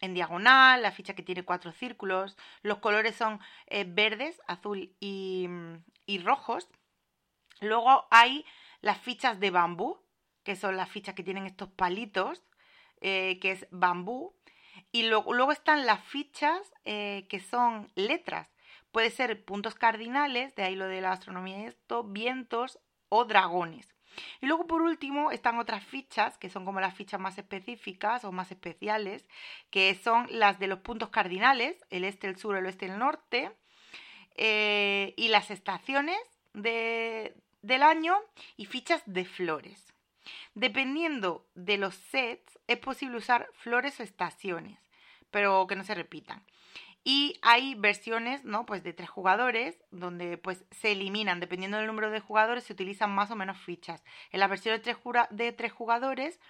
en 0.00 0.14
diagonal, 0.14 0.83
la 0.83 0.92
ficha 0.92 1.14
que 1.14 1.22
tiene 1.22 1.44
cuatro 1.44 1.72
círculos, 1.72 2.37
los 2.62 2.78
colores 2.78 3.16
son 3.16 3.40
eh, 3.66 3.85
verdes, 3.88 4.40
azul 4.46 4.94
y, 5.00 5.46
mm, 5.48 5.83
y 6.07 6.18
rojos. 6.18 6.68
Luego 7.61 8.07
hay 8.11 8.44
las 8.83 8.98
fichas 8.98 9.40
de 9.40 9.50
bambú, 9.50 9.98
que 10.42 10.57
son 10.57 10.76
las 10.76 10.90
fichas 10.90 11.14
que 11.14 11.24
tienen 11.24 11.46
estos 11.46 11.70
palitos, 11.70 12.44
eh, 13.00 13.38
que 13.40 13.52
es 13.52 13.66
bambú. 13.70 14.35
Y 14.92 15.09
luego 15.09 15.52
están 15.52 15.87
las 15.87 16.04
fichas 16.04 16.61
eh, 16.85 17.26
que 17.30 17.40
son 17.40 17.90
letras. 17.94 18.52
Puede 18.92 19.11
ser 19.11 19.44
puntos 19.44 19.74
cardinales, 19.74 20.54
de 20.54 20.64
ahí 20.64 20.76
lo 20.76 20.87
de 20.87 21.00
la 21.00 21.12
astronomía 21.12 21.61
y 21.61 21.64
esto, 21.64 22.04
vientos 22.04 22.78
o 23.09 23.24
dragones. 23.24 23.93
Y 24.40 24.46
luego 24.46 24.66
por 24.66 24.83
último 24.83 25.31
están 25.31 25.59
otras 25.59 25.85
fichas, 25.85 26.38
que 26.38 26.50
son 26.50 26.64
como 26.64 26.81
las 26.81 26.94
fichas 26.94 27.20
más 27.20 27.38
específicas 27.38 28.24
o 28.24 28.33
más 28.33 28.50
especiales, 28.50 29.27
que 29.70 29.94
son 29.94 30.27
las 30.31 30.59
de 30.59 30.66
los 30.66 30.81
puntos 30.81 31.11
cardinales, 31.11 31.77
el 31.90 32.05
este, 32.05 32.29
el 32.29 32.37
sur, 32.37 32.57
el 32.57 32.66
oeste, 32.66 32.87
el 32.87 32.98
norte, 32.98 33.50
eh, 34.37 35.14
y 35.16 35.29
las 35.29 35.50
estaciones 35.50 36.18
de, 36.53 37.35
del 37.62 37.83
año 37.83 38.16
y 38.57 38.66
fichas 38.66 39.03
de 39.07 39.24
flores. 39.24 39.92
Dependiendo 40.55 41.46
de 41.55 41.79
los 41.79 41.94
sets, 41.94 42.59
es 42.66 42.79
posible 42.79 43.18
usar 43.18 43.48
flores 43.55 44.00
o 44.00 44.03
estaciones, 44.03 44.79
pero 45.31 45.66
que 45.66 45.77
no 45.77 45.85
se 45.85 45.94
repitan. 45.94 46.44
Y 47.06 47.38
hay 47.42 47.74
versiones, 47.74 48.44
¿no? 48.44 48.64
Pues 48.64 48.82
de 48.82 48.94
tres 48.94 49.10
jugadores, 49.10 49.76
donde 49.90 50.38
pues 50.38 50.64
se 50.70 50.92
eliminan, 50.92 51.38
dependiendo 51.38 51.76
del 51.76 51.86
número 51.86 52.10
de 52.10 52.20
jugadores, 52.20 52.64
se 52.64 52.72
utilizan 52.72 53.14
más 53.14 53.30
o 53.30 53.36
menos 53.36 53.58
fichas. 53.58 54.02
En 54.30 54.40
la 54.40 54.48
versión 54.48 54.74
de 54.74 55.52
tres, 55.52 55.72
jugadores, 55.72 56.40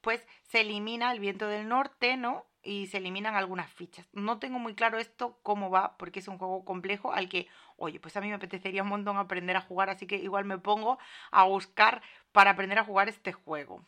pues 0.00 0.26
se 0.42 0.62
elimina 0.62 1.12
el 1.12 1.20
viento 1.20 1.46
del 1.46 1.68
norte, 1.68 2.16
¿no? 2.16 2.44
Y 2.64 2.88
se 2.88 2.98
eliminan 2.98 3.36
algunas 3.36 3.72
fichas. 3.72 4.08
No 4.12 4.40
tengo 4.40 4.58
muy 4.58 4.74
claro 4.74 4.98
esto 4.98 5.38
cómo 5.44 5.70
va, 5.70 5.96
porque 5.96 6.18
es 6.18 6.26
un 6.26 6.38
juego 6.38 6.64
complejo 6.64 7.12
al 7.12 7.28
que, 7.28 7.46
oye, 7.76 8.00
pues 8.00 8.16
a 8.16 8.20
mí 8.20 8.28
me 8.28 8.34
apetecería 8.34 8.82
un 8.82 8.88
montón 8.88 9.16
aprender 9.16 9.56
a 9.56 9.60
jugar, 9.60 9.90
así 9.90 10.08
que 10.08 10.16
igual 10.16 10.44
me 10.44 10.58
pongo 10.58 10.98
a 11.30 11.44
buscar 11.44 12.02
para 12.32 12.50
aprender 12.50 12.80
a 12.80 12.84
jugar 12.84 13.08
este 13.08 13.32
juego. 13.32 13.84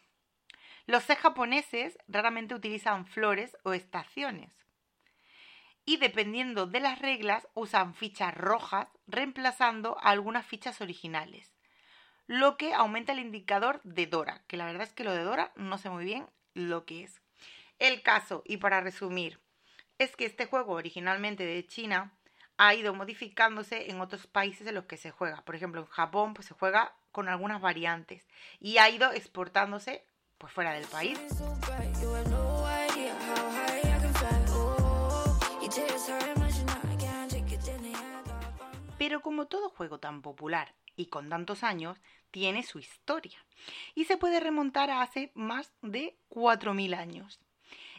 Los 0.86 1.04
japoneses 1.04 1.98
raramente 2.06 2.54
utilizan 2.54 3.06
flores 3.06 3.56
o 3.64 3.72
estaciones 3.72 4.61
y 5.84 5.96
dependiendo 5.96 6.66
de 6.66 6.80
las 6.80 6.98
reglas 6.98 7.48
usan 7.54 7.94
fichas 7.94 8.34
rojas 8.34 8.88
reemplazando 9.06 9.96
algunas 10.00 10.46
fichas 10.46 10.80
originales, 10.80 11.52
lo 12.26 12.56
que 12.56 12.72
aumenta 12.72 13.12
el 13.12 13.18
indicador 13.18 13.80
de 13.84 14.06
Dora, 14.06 14.42
que 14.46 14.56
la 14.56 14.66
verdad 14.66 14.82
es 14.82 14.92
que 14.92 15.04
lo 15.04 15.12
de 15.12 15.22
Dora 15.22 15.52
no 15.56 15.78
sé 15.78 15.90
muy 15.90 16.04
bien 16.04 16.26
lo 16.54 16.84
que 16.84 17.04
es. 17.04 17.20
El 17.78 18.02
caso, 18.02 18.42
y 18.46 18.58
para 18.58 18.80
resumir, 18.80 19.40
es 19.98 20.16
que 20.16 20.24
este 20.24 20.46
juego 20.46 20.72
originalmente 20.72 21.44
de 21.44 21.66
China 21.66 22.16
ha 22.58 22.74
ido 22.74 22.94
modificándose 22.94 23.90
en 23.90 24.00
otros 24.00 24.26
países 24.26 24.66
en 24.66 24.74
los 24.74 24.84
que 24.84 24.96
se 24.96 25.10
juega. 25.10 25.42
Por 25.44 25.56
ejemplo, 25.56 25.80
en 25.80 25.86
Japón 25.88 26.34
pues, 26.34 26.46
se 26.46 26.54
juega 26.54 26.94
con 27.10 27.28
algunas 27.28 27.60
variantes 27.60 28.28
y 28.60 28.78
ha 28.78 28.88
ido 28.88 29.12
exportándose 29.12 30.06
pues 30.38 30.52
fuera 30.52 30.72
del 30.72 30.86
país. 30.86 31.18
Pero 39.12 39.20
como 39.20 39.46
todo 39.46 39.68
juego 39.68 39.98
tan 39.98 40.22
popular 40.22 40.72
y 40.96 41.04
con 41.04 41.28
tantos 41.28 41.64
años, 41.64 41.98
tiene 42.30 42.62
su 42.62 42.78
historia 42.78 43.44
y 43.94 44.06
se 44.06 44.16
puede 44.16 44.40
remontar 44.40 44.88
a 44.88 45.02
hace 45.02 45.32
más 45.34 45.70
de 45.82 46.16
4.000 46.30 46.94
años. 46.96 47.38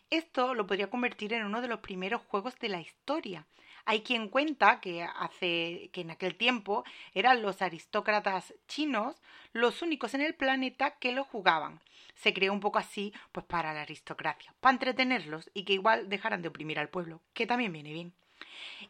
Esto 0.10 0.56
lo 0.56 0.66
podría 0.66 0.90
convertir 0.90 1.34
en 1.34 1.46
uno 1.46 1.62
de 1.62 1.68
los 1.68 1.82
primeros 1.82 2.24
juegos 2.24 2.58
de 2.58 2.70
la 2.70 2.82
historia. 2.82 3.46
Hay 3.86 4.02
quien 4.02 4.28
cuenta 4.28 4.80
que 4.80 5.04
hace 5.04 5.92
que 5.94 6.02
en 6.02 6.10
aquel 6.10 6.34
tiempo 6.36 6.84
eran 7.14 7.44
los 7.44 7.62
aristócratas 7.62 8.56
chinos 8.68 9.22
los 9.52 9.84
únicos 9.84 10.16
en 10.16 10.22
el 10.22 10.34
planeta 10.34 10.98
que 10.98 11.12
lo 11.12 11.26
jugaban. 11.26 11.80
Se 12.16 12.34
creó 12.34 12.52
un 12.52 12.60
poco 12.60 12.80
así, 12.80 13.14
pues 13.32 13.46
para 13.46 13.72
la 13.76 13.84
aristocracia, 13.84 14.56
para 14.60 14.74
entretenerlos 14.74 15.52
y 15.54 15.64
que 15.64 15.74
igual 15.74 16.10
dejaran 16.10 16.42
de 16.42 16.48
oprimir 16.48 16.80
al 16.80 16.90
pueblo, 16.90 17.22
que 17.36 17.46
también 17.46 17.72
viene 17.72 17.94
bien 17.94 18.14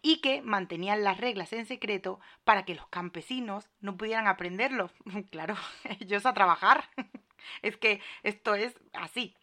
y 0.01 0.17
que 0.17 0.41
mantenían 0.41 1.03
las 1.03 1.17
reglas 1.17 1.53
en 1.53 1.65
secreto 1.65 2.19
para 2.43 2.63
que 2.63 2.75
los 2.75 2.87
campesinos 2.87 3.69
no 3.81 3.97
pudieran 3.97 4.27
aprenderlo. 4.27 4.91
claro, 5.31 5.55
ellos 5.99 6.25
a 6.25 6.33
trabajar. 6.33 6.89
es 7.61 7.77
que 7.77 8.01
esto 8.23 8.55
es 8.55 8.75
así. 8.93 9.35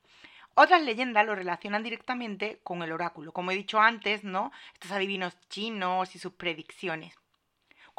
Otras 0.54 0.82
leyendas 0.82 1.24
lo 1.24 1.34
relacionan 1.34 1.82
directamente 1.82 2.60
con 2.64 2.82
el 2.82 2.92
oráculo, 2.92 3.32
como 3.32 3.52
he 3.52 3.56
dicho 3.56 3.80
antes, 3.80 4.24
¿no? 4.24 4.50
Estos 4.74 4.90
adivinos 4.90 5.38
chinos 5.48 6.14
y 6.16 6.18
sus 6.18 6.32
predicciones. 6.32 7.19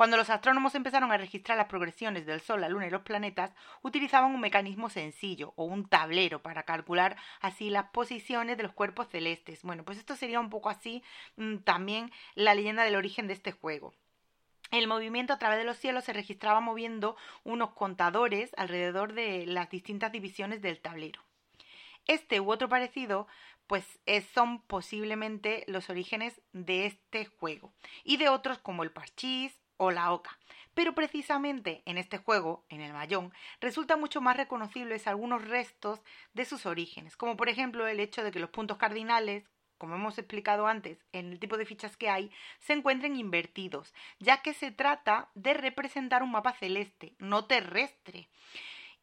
Cuando 0.02 0.18
los 0.18 0.32
astrónomos 0.32 0.74
empezaron 0.74 1.12
a 1.12 1.18
registrar 1.18 1.60
las 1.60 1.68
progresiones 1.68 2.26
del 2.26 2.42
Sol, 2.42 2.62
la 2.62 2.70
Luna 2.70 2.88
y 2.88 2.90
los 2.90 3.04
planetas, 3.04 3.54
utilizaban 3.84 4.34
un 4.34 4.42
mecanismo 4.42 4.90
sencillo 4.90 5.54
o 5.58 5.66
un 5.66 5.88
tablero 5.88 6.42
para 6.42 6.64
calcular 6.64 7.18
así 7.40 7.70
las 7.70 7.92
posiciones 7.92 8.58
de 8.58 8.64
los 8.64 8.74
cuerpos 8.74 9.10
celestes. 9.10 9.62
Bueno, 9.62 9.86
pues 9.86 10.00
esto 10.00 10.16
sería 10.16 10.40
un 10.40 10.50
poco 10.50 10.72
así 10.72 11.04
mm, 11.36 11.58
también 11.58 12.12
la 12.34 12.56
leyenda 12.56 12.84
del 12.84 12.96
origen 12.96 13.28
de 13.28 13.34
este 13.34 13.52
juego. 13.52 13.94
El 14.72 14.88
movimiento 14.88 15.34
a 15.34 15.38
través 15.38 15.60
de 15.60 15.66
los 15.66 15.78
cielos 15.78 16.04
se 16.04 16.14
registraba 16.14 16.62
moviendo 16.62 17.16
unos 17.44 17.70
contadores 17.74 18.56
alrededor 18.58 19.14
de 19.14 19.46
las 19.46 19.70
distintas 19.70 20.12
divisiones 20.12 20.64
del 20.64 20.82
tablero. 20.82 21.22
Este 22.08 22.40
u 22.40 22.52
otro 22.52 22.70
parecido, 22.70 23.28
pues 23.68 23.86
son 24.34 24.64
posiblemente 24.64 25.64
los 25.68 25.92
orígenes 25.92 26.42
de 26.54 26.88
este 26.88 27.26
juego 27.26 27.72
y 28.04 28.18
de 28.18 28.30
otros 28.30 28.58
como 28.58 28.82
el 28.82 28.90
parchís, 28.90 29.61
o 29.82 29.90
la 29.90 30.14
oca. 30.14 30.38
Pero 30.76 30.94
precisamente 30.94 31.82
en 31.86 31.98
este 31.98 32.20
juego, 32.20 32.64
en 32.70 32.82
el 32.82 32.94
mayón, 32.94 33.34
resulta 33.60 33.98
mucho 33.98 34.22
más 34.22 34.38
reconocibles 34.38 35.08
algunos 35.08 35.44
restos 35.48 36.02
de 36.34 36.46
sus 36.46 36.68
orígenes, 36.68 37.18
como 37.18 37.36
por 37.36 37.50
ejemplo 37.50 37.88
el 37.88 38.00
hecho 38.00 38.24
de 38.24 38.30
que 38.30 38.40
los 38.40 38.52
puntos 38.52 38.78
cardinales, 38.78 39.44
como 39.80 39.96
hemos 39.96 40.20
explicado 40.20 40.68
antes 40.68 41.00
en 41.14 41.32
el 41.32 41.40
tipo 41.40 41.58
de 41.58 41.66
fichas 41.66 41.98
que 41.98 42.10
hay, 42.10 42.30
se 42.60 42.74
encuentren 42.74 43.16
invertidos, 43.16 43.92
ya 44.20 44.44
que 44.44 44.54
se 44.54 44.70
trata 44.70 45.30
de 45.34 45.56
representar 45.56 46.22
un 46.22 46.32
mapa 46.32 46.54
celeste, 46.54 47.16
no 47.18 47.46
terrestre 47.46 48.30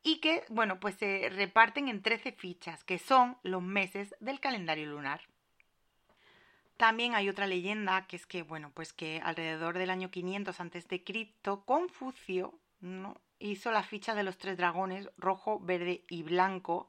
y 0.04 0.20
que, 0.20 0.44
bueno, 0.48 0.78
pues 0.78 0.94
se 0.94 1.28
reparten 1.28 1.88
en 1.88 2.02
13 2.02 2.30
fichas, 2.30 2.84
que 2.84 3.00
son 3.00 3.36
los 3.42 3.62
meses 3.62 4.14
del 4.20 4.38
calendario 4.38 4.86
lunar. 4.86 5.22
También 6.78 7.16
hay 7.16 7.28
otra 7.28 7.48
leyenda 7.48 8.06
que 8.06 8.14
es 8.14 8.24
que, 8.24 8.42
bueno, 8.42 8.70
pues 8.72 8.92
que 8.92 9.20
alrededor 9.24 9.76
del 9.76 9.90
año 9.90 10.12
500 10.12 10.60
antes 10.60 10.86
de 10.86 11.02
Cristo, 11.02 11.64
Confucio 11.64 12.54
hizo 13.40 13.72
la 13.72 13.82
ficha 13.82 14.14
de 14.14 14.22
los 14.22 14.38
tres 14.38 14.56
dragones, 14.56 15.10
rojo, 15.16 15.58
verde 15.58 16.04
y 16.08 16.22
blanco, 16.22 16.86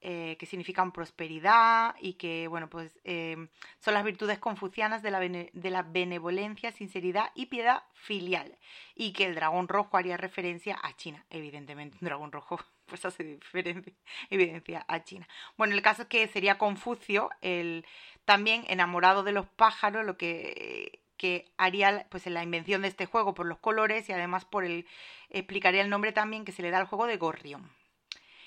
eh, 0.00 0.38
que 0.40 0.46
significan 0.46 0.90
prosperidad 0.90 1.94
y 2.00 2.14
que, 2.14 2.48
bueno, 2.48 2.70
pues 2.70 2.98
eh, 3.04 3.36
son 3.78 3.92
las 3.92 4.04
virtudes 4.04 4.38
confucianas 4.38 5.02
de 5.02 5.10
la, 5.10 5.20
de 5.20 5.70
la 5.70 5.82
benevolencia, 5.82 6.72
sinceridad 6.72 7.30
y 7.34 7.46
piedad 7.46 7.82
filial. 7.92 8.56
Y 8.94 9.12
que 9.12 9.26
el 9.26 9.34
dragón 9.34 9.68
rojo 9.68 9.98
haría 9.98 10.16
referencia 10.16 10.78
a 10.82 10.96
China, 10.96 11.26
evidentemente, 11.28 11.98
un 12.00 12.06
dragón 12.06 12.32
rojo 12.32 12.58
pues 12.90 13.04
hace 13.06 13.24
diferencia, 13.24 13.94
evidencia 14.30 14.84
a 14.86 15.02
China. 15.02 15.26
Bueno, 15.56 15.74
el 15.74 15.82
caso 15.82 16.02
es 16.02 16.08
que 16.08 16.28
sería 16.28 16.58
Confucio, 16.58 17.30
el 17.40 17.86
también 18.26 18.64
enamorado 18.68 19.22
de 19.22 19.32
los 19.32 19.46
pájaros, 19.46 20.04
lo 20.04 20.18
que, 20.18 21.00
que 21.16 21.46
haría 21.56 22.06
pues 22.10 22.26
en 22.26 22.34
la 22.34 22.42
invención 22.42 22.82
de 22.82 22.88
este 22.88 23.06
juego 23.06 23.34
por 23.34 23.46
los 23.46 23.58
colores 23.58 24.08
y 24.08 24.12
además 24.12 24.44
por 24.44 24.64
el 24.64 24.86
explicaría 25.30 25.82
el 25.82 25.90
nombre 25.90 26.12
también 26.12 26.44
que 26.44 26.52
se 26.52 26.62
le 26.62 26.70
da 26.70 26.78
al 26.78 26.86
juego 26.86 27.06
de 27.06 27.16
Gorrión. 27.16 27.70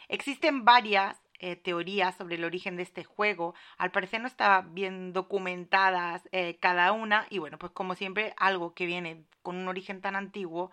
Existen 0.07 0.65
varias 0.65 1.17
eh, 1.39 1.55
teorías 1.55 2.15
sobre 2.15 2.35
el 2.35 2.45
origen 2.45 2.77
de 2.77 2.83
este 2.83 3.03
juego. 3.03 3.53
Al 3.77 3.91
parecer 3.91 4.21
no 4.21 4.27
están 4.27 4.73
bien 4.73 5.11
documentadas 5.11 6.27
eh, 6.31 6.57
cada 6.61 6.91
una 6.93 7.27
y 7.29 7.39
bueno, 7.39 7.57
pues 7.57 7.71
como 7.73 7.95
siempre 7.95 8.33
algo 8.37 8.73
que 8.73 8.85
viene 8.85 9.25
con 9.41 9.57
un 9.57 9.67
origen 9.67 10.01
tan 10.01 10.15
antiguo, 10.15 10.71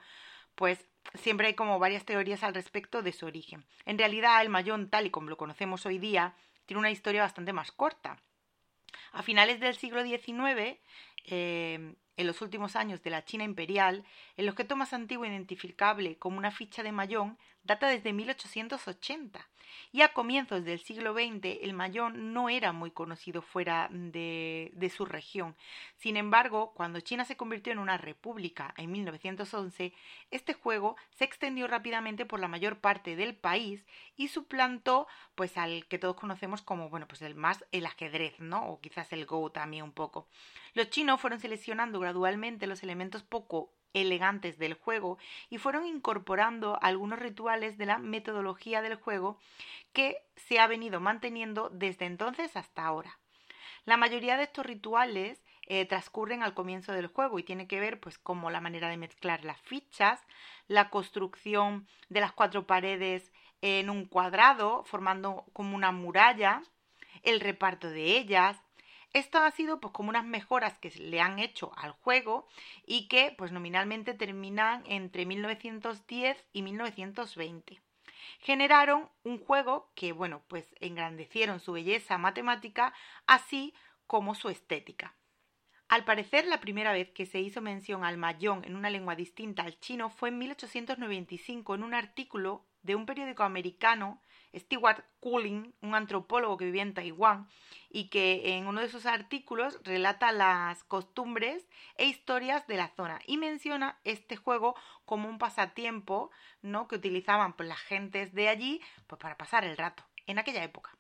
pues 0.55 0.87
siempre 1.15 1.49
hay 1.49 1.55
como 1.55 1.79
varias 1.79 2.05
teorías 2.05 2.43
al 2.43 2.55
respecto 2.55 3.03
de 3.03 3.13
su 3.13 3.27
origen. 3.27 3.65
En 3.85 3.99
realidad 3.99 4.43
el 4.43 4.49
mayón 4.49 4.89
tal 4.91 5.07
y 5.07 5.11
como 5.11 5.31
lo 5.31 5.37
conocemos 5.37 5.87
hoy 5.87 5.99
día 5.99 6.35
tiene 6.67 6.81
una 6.81 6.91
historia 6.91 7.23
bastante 7.23 7.53
más 7.53 7.73
corta. 7.73 8.19
A 9.13 9.23
finales 9.23 9.61
del 9.61 9.77
siglo 9.77 10.03
XIX, 10.05 10.79
em, 11.25 11.97
en 12.17 12.27
los 12.27 12.43
últimos 12.43 12.77
años 12.77 13.03
de 13.03 13.11
la 13.11 13.25
China 13.25 13.45
imperial, 13.45 14.05
el 14.37 14.49
objeto 14.49 14.77
más 14.77 14.93
antiguo 14.93 15.25
identificable 15.25 16.19
como 16.19 16.39
una 16.39 16.51
ficha 16.51 16.83
de 16.83 16.93
mayón 16.93 17.39
data 17.63 17.89
desde 17.89 18.13
1880 18.13 19.49
y 19.93 20.03
a 20.03 20.13
comienzos 20.13 20.65
del 20.65 20.81
siglo 20.81 21.15
XX 21.15 21.59
el 21.63 21.73
mayón 21.73 22.33
no 22.33 22.49
era 22.49 22.73
muy 22.73 22.91
conocido 22.91 23.43
fuera 23.43 23.89
de, 23.91 24.71
de, 24.75 24.91
su 24.91 25.05
región. 25.05 25.57
Sin 25.97 26.17
embargo, 26.17 26.73
cuando 26.75 27.01
China 27.01 27.25
se 27.25 27.37
convirtió 27.37 27.73
en 27.73 27.79
una 27.79 27.97
república 27.97 28.75
en 28.77 28.91
1911, 28.91 29.93
este 30.31 30.55
juego 30.55 30.97
se 31.11 31.25
extendió 31.25 31.67
rápidamente 31.67 32.27
por 32.27 32.41
la 32.41 32.49
mayor 32.49 32.79
parte 32.79 33.17
del 33.17 33.35
país 33.35 33.85
y 34.17 34.29
suplantó 34.29 35.07
pues 35.35 35.57
al 35.57 35.87
que 35.87 35.99
todos 35.99 36.17
conocemos 36.17 36.63
como 36.63 36.89
bueno, 36.91 37.07
pues 37.09 37.23
el 37.23 37.35
más 37.35 37.65
el 37.73 37.87
ajedrez, 37.87 38.39
¿no? 38.41 38.67
O 38.69 38.81
quizás 38.81 39.13
el 39.13 39.27
Go 39.27 39.51
también 39.51 39.85
un 39.85 39.93
poco. 39.93 40.29
Los 40.75 40.91
chinos 40.91 41.21
fueron 41.21 41.41
seleccionando 41.41 42.01
gradualmente 42.01 42.67
los 42.67 42.83
elementos 42.83 43.23
poco 43.23 43.73
elegantes 43.93 44.59
del 44.59 44.75
juego 44.75 45.19
y 45.49 45.59
fueron 45.59 45.87
incorporando 45.87 46.79
algunos 46.83 47.19
rituales 47.19 47.79
de 47.79 47.87
la 47.87 47.99
metodología 47.99 48.83
del 48.83 48.95
juego 48.97 49.39
que 49.93 50.17
se 50.37 50.59
ha 50.59 50.67
venido 50.67 51.01
manteniendo 51.01 51.71
desde 51.71 52.07
entonces 52.07 52.57
hasta 52.57 52.85
ahora. 52.85 53.19
La 53.85 53.97
mayoría 53.97 54.37
de 54.37 54.45
estos 54.45 54.67
rituales 54.67 55.43
eh, 55.67 55.87
transcurren 55.87 56.43
al 56.43 56.55
comienzo 56.55 56.93
del 56.93 57.07
juego 57.07 57.39
y 57.39 57.45
tiene 57.45 57.67
que 57.67 57.81
ver 57.81 58.01
pues 58.01 58.19
como 58.19 58.51
la 58.51 58.61
manera 58.61 58.89
de 58.89 58.97
mezclar 58.97 59.45
las 59.45 59.61
fichas, 59.63 60.21
la 60.69 60.91
construcción 60.91 61.87
de 62.09 62.21
las 62.21 62.33
cuatro 62.33 62.67
paredes 62.67 63.33
en 63.63 63.91
un 63.91 64.07
cuadrado 64.07 64.85
formando 64.85 65.45
como 65.53 65.77
una 65.77 65.93
muralla, 65.93 66.63
el 67.23 67.41
reparto 67.41 67.91
de 67.91 68.19
ellas, 68.19 68.57
esto 69.13 69.39
ha 69.39 69.51
sido 69.51 69.81
pues 69.81 69.93
como 69.93 70.11
unas 70.11 70.25
mejoras 70.25 70.79
que 70.79 70.91
le 70.91 71.21
han 71.21 71.39
hecho 71.39 71.73
al 71.77 71.93
juego 71.93 72.47
y 72.87 73.09
que 73.09 73.35
pues 73.37 73.53
nominalmente 73.53 74.15
terminan 74.15 74.85
entre 74.87 75.27
1910 75.27 76.45
y 76.53 76.63
1920. 76.63 77.81
Generaron 78.41 79.09
un 79.25 79.39
juego 79.39 79.91
que 79.95 80.13
bueno 80.13 80.43
pues 80.49 80.65
engrandecieron 80.81 81.61
su 81.61 81.73
belleza 81.73 82.19
matemática 82.19 82.95
así 83.27 83.75
como 84.07 84.35
su 84.35 84.49
estética. 84.49 85.15
Al 85.91 86.05
parecer, 86.05 86.47
la 86.47 86.61
primera 86.61 86.93
vez 86.93 87.11
que 87.11 87.27
se 87.27 87.41
hizo 87.41 87.61
mención 87.61 88.05
al 88.05 88.17
mayón 88.17 88.63
en 88.65 88.77
una 88.77 88.91
lengua 88.91 89.17
distinta 89.17 89.65
al 89.65 89.81
chino 89.81 90.09
fue 90.09 90.29
en 90.29 90.39
1895 90.39 91.75
en 91.75 91.83
un 91.83 91.95
artículo 91.95 92.65
de 92.83 92.95
un 92.95 93.07
periódico 93.07 93.43
americano 93.43 94.21
Stewart 94.55 95.05
Cooling, 95.21 95.73
un 95.81 95.95
antropólogo 95.95 96.57
que 96.57 96.65
vivía 96.65 96.83
en 96.83 96.95
Taiwán 96.95 97.49
y 97.89 98.09
que 98.09 98.57
en 98.57 98.67
uno 98.67 98.81
de 98.81 98.89
sus 98.89 99.07
artículos 99.07 99.79
relata 99.85 100.33
las 100.33 100.83
costumbres 100.85 101.67
e 101.97 102.07
historias 102.07 102.67
de 102.67 102.77
la 102.77 102.89
zona 102.89 103.21
y 103.27 103.37
menciona 103.37 103.99
este 104.05 104.37
juego 104.37 104.75
como 105.05 105.29
un 105.29 105.39
pasatiempo 105.39 106.31
¿no? 106.63 106.89
que 106.89 106.97
utilizaban 106.97 107.53
pues, 107.53 107.69
las 107.69 107.79
gentes 107.79 108.33
de 108.35 108.49
allí 108.49 108.81
pues, 109.07 109.21
para 109.21 109.37
pasar 109.37 109.65
el 109.65 109.77
rato 109.77 110.05
en 110.27 110.39
aquella 110.39 110.65
época. 110.65 110.97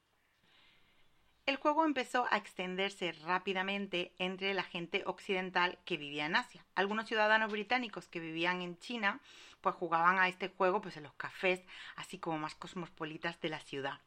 El 1.46 1.56
juego 1.56 1.84
empezó 1.84 2.26
a 2.30 2.36
extenderse 2.36 3.10
rápidamente 3.24 4.12
entre 4.18 4.54
la 4.54 4.62
gente 4.62 5.02
occidental 5.06 5.78
que 5.84 5.96
vivía 5.96 6.26
en 6.26 6.36
Asia. 6.36 6.64
Algunos 6.76 7.08
ciudadanos 7.08 7.50
británicos 7.50 8.06
que 8.06 8.20
vivían 8.20 8.62
en 8.62 8.78
China 8.78 9.20
pues 9.60 9.74
jugaban 9.74 10.18
a 10.18 10.28
este 10.28 10.48
juego 10.48 10.80
pues 10.80 10.96
en 10.96 11.04
los 11.04 11.14
cafés, 11.14 11.60
así 11.96 12.18
como 12.18 12.38
más 12.38 12.54
cosmopolitas 12.54 13.40
de 13.40 13.48
la 13.48 13.60
ciudad. 13.60 14.00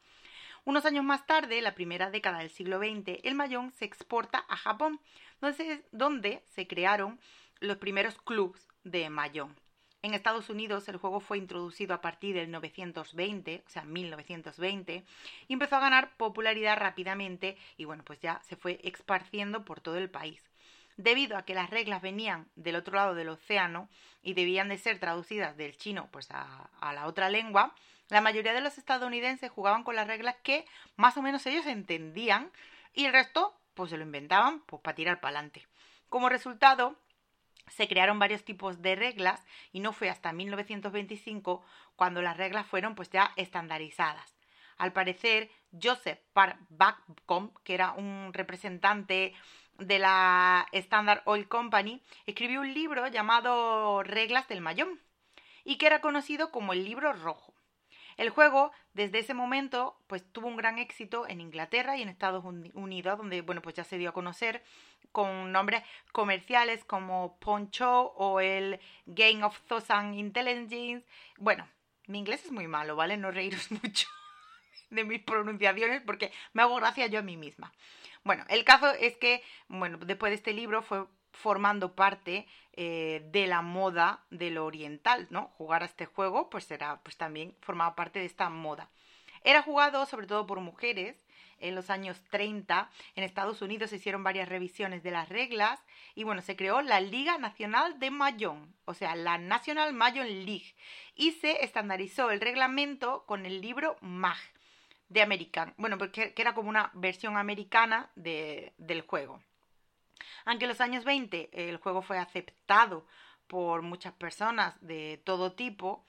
Unos 0.65 0.85
años 0.85 1.03
más 1.03 1.25
tarde, 1.25 1.61
la 1.61 1.75
primera 1.75 2.09
década 2.09 2.39
del 2.39 2.49
siglo 2.49 2.79
XX, 2.79 3.19
el 3.23 3.35
mayón 3.35 3.71
se 3.71 3.83
exporta 3.83 4.45
a 4.47 4.55
Japón, 4.55 5.01
donde, 5.91 6.41
se 6.55 6.67
crearon 6.67 7.19
los 7.59 7.77
primeros 7.77 8.17
clubs 8.21 8.65
de 8.85 9.09
mayón. 9.09 9.55
En 10.01 10.13
Estados 10.13 10.49
Unidos 10.49 10.87
el 10.87 10.97
juego 10.97 11.19
fue 11.19 11.37
introducido 11.37 11.93
a 11.93 12.01
partir 12.01 12.35
del 12.35 12.51
920, 12.51 13.63
o 13.65 13.69
sea, 13.69 13.83
1920, 13.83 15.03
y 15.47 15.53
empezó 15.53 15.75
a 15.77 15.81
ganar 15.81 16.15
popularidad 16.15 16.77
rápidamente 16.77 17.57
y 17.77 17.85
bueno, 17.85 18.03
pues 18.05 18.19
ya 18.19 18.41
se 18.43 18.55
fue 18.55 18.79
esparciendo 18.83 19.65
por 19.65 19.81
todo 19.81 19.97
el 19.97 20.09
país. 20.09 20.52
Debido 20.97 21.37
a 21.37 21.43
que 21.43 21.55
las 21.55 21.69
reglas 21.69 22.01
venían 22.01 22.47
del 22.55 22.75
otro 22.75 22.95
lado 22.95 23.15
del 23.15 23.29
océano 23.29 23.89
y 24.21 24.33
debían 24.33 24.69
de 24.69 24.77
ser 24.77 24.99
traducidas 24.99 25.57
del 25.57 25.75
chino 25.77 26.07
pues 26.11 26.29
a, 26.31 26.69
la 26.93 27.07
otra 27.07 27.29
lengua, 27.29 27.73
la 28.09 28.21
mayoría 28.21 28.53
de 28.53 28.61
los 28.61 28.77
estadounidenses 28.77 29.51
jugaban 29.51 29.83
con 29.83 29.95
las 29.95 30.07
reglas 30.07 30.35
que 30.43 30.65
más 30.95 31.17
o 31.17 31.21
menos 31.21 31.45
ellos 31.45 31.65
entendían 31.65 32.51
y 32.93 33.05
el 33.05 33.13
resto 33.13 33.57
pues 33.73 33.89
se 33.89 33.97
lo 33.97 34.03
inventaban 34.03 34.61
pues 34.61 34.81
para 34.81 34.95
tirar 34.95 35.19
para 35.19 35.37
adelante. 35.37 35.67
Como 36.09 36.29
resultado, 36.29 36.95
se 37.67 37.87
crearon 37.87 38.19
varios 38.19 38.43
tipos 38.43 38.81
de 38.81 38.95
reglas 38.95 39.43
y 39.71 39.79
no 39.79 39.93
fue 39.93 40.09
hasta 40.09 40.31
1925 40.31 41.63
cuando 41.95 42.21
las 42.21 42.37
reglas 42.37 42.67
fueron 42.67 42.93
pues 42.93 43.09
ya 43.09 43.31
estandarizadas. 43.35 44.35
Al 44.77 44.91
parecer, 44.91 45.49
Joseph 45.81 46.19
Bacom, 46.69 47.51
que 47.63 47.73
era 47.73 47.91
un 47.91 48.31
representante 48.33 49.33
de 49.79 49.99
la 49.99 50.67
Standard 50.71 51.21
Oil 51.25 51.47
Company, 51.47 52.01
escribió 52.25 52.61
un 52.61 52.73
libro 52.73 53.07
llamado 53.07 54.03
Reglas 54.03 54.47
del 54.47 54.61
Mayón 54.61 54.99
y 55.63 55.77
que 55.77 55.87
era 55.87 56.01
conocido 56.01 56.51
como 56.51 56.73
el 56.73 56.83
libro 56.83 57.13
rojo. 57.13 57.53
El 58.17 58.29
juego, 58.29 58.71
desde 58.93 59.19
ese 59.19 59.33
momento, 59.33 59.97
pues 60.07 60.23
tuvo 60.31 60.47
un 60.47 60.57
gran 60.57 60.77
éxito 60.77 61.27
en 61.27 61.41
Inglaterra 61.41 61.97
y 61.97 62.03
en 62.03 62.09
Estados 62.09 62.43
Unidos, 62.45 63.17
donde, 63.17 63.41
bueno, 63.41 63.61
pues 63.61 63.75
ya 63.75 63.83
se 63.83 63.97
dio 63.97 64.09
a 64.09 64.13
conocer 64.13 64.63
con 65.11 65.51
nombres 65.51 65.83
comerciales 66.11 66.83
como 66.85 67.37
Poncho 67.39 68.13
o 68.15 68.39
el 68.39 68.79
Game 69.05 69.43
of 69.43 69.59
Thousand 69.61 70.15
Intelligence. 70.15 71.05
Bueno, 71.37 71.67
mi 72.07 72.19
inglés 72.19 72.45
es 72.45 72.51
muy 72.51 72.67
malo, 72.67 72.95
¿vale? 72.95 73.17
No 73.17 73.31
reíros 73.31 73.71
mucho 73.83 74.07
de 74.89 75.03
mis 75.03 75.21
pronunciaciones 75.21 76.01
porque 76.01 76.31
me 76.53 76.61
hago 76.61 76.75
gracia 76.75 77.07
yo 77.07 77.19
a 77.19 77.23
mí 77.23 77.37
misma. 77.37 77.73
Bueno, 78.23 78.45
el 78.49 78.63
caso 78.63 78.89
es 78.93 79.17
que, 79.17 79.43
bueno, 79.67 79.97
después 79.97 80.31
de 80.31 80.35
este 80.35 80.53
libro 80.53 80.81
fue 80.81 81.05
formando 81.33 81.93
parte 81.93 82.47
eh, 82.73 83.27
de 83.31 83.47
la 83.47 83.61
moda 83.61 84.23
de 84.29 84.49
lo 84.49 84.65
oriental, 84.65 85.27
¿no? 85.29 85.47
Jugar 85.57 85.81
a 85.81 85.87
este 85.87 86.05
juego, 86.05 86.49
pues 86.49 86.69
era, 86.71 87.01
pues 87.01 87.17
también 87.17 87.55
formaba 87.61 87.95
parte 87.95 88.19
de 88.19 88.25
esta 88.25 88.49
moda. 88.49 88.89
Era 89.43 89.61
jugado 89.61 90.05
sobre 90.05 90.27
todo 90.27 90.45
por 90.45 90.59
mujeres. 90.61 91.25
En 91.59 91.75
los 91.75 91.89
años 91.89 92.21
30 92.29 92.89
en 93.15 93.23
Estados 93.23 93.61
Unidos 93.61 93.89
se 93.89 93.95
hicieron 93.95 94.23
varias 94.23 94.49
revisiones 94.49 95.01
de 95.01 95.11
las 95.11 95.29
reglas 95.29 95.79
y 96.13 96.25
bueno, 96.25 96.41
se 96.41 96.57
creó 96.57 96.81
la 96.81 96.99
Liga 96.99 97.37
Nacional 97.37 97.99
de 97.99 98.11
Mayón, 98.11 98.75
o 98.83 98.93
sea, 98.93 99.15
la 99.15 99.37
National 99.37 99.93
Mayon 99.93 100.27
League, 100.27 100.75
y 101.15 101.31
se 101.31 101.63
estandarizó 101.63 102.31
el 102.31 102.41
reglamento 102.41 103.25
con 103.25 103.45
el 103.45 103.61
libro 103.61 103.95
MAG 104.01 104.37
de 105.13 105.21
American, 105.21 105.73
bueno, 105.77 105.97
porque 105.97 106.33
que 106.33 106.41
era 106.41 106.55
como 106.55 106.69
una 106.69 106.89
versión 106.95 107.37
americana 107.37 108.09
de, 108.15 108.73
del 108.77 109.01
juego. 109.01 109.39
Aunque 110.45 110.65
en 110.65 110.69
los 110.69 110.81
años 110.81 111.05
20 111.05 111.69
el 111.69 111.77
juego 111.77 112.01
fue 112.01 112.17
aceptado 112.17 113.05
por 113.47 113.83
muchas 113.83 114.13
personas 114.13 114.75
de 114.81 115.21
todo 115.23 115.53
tipo, 115.53 116.03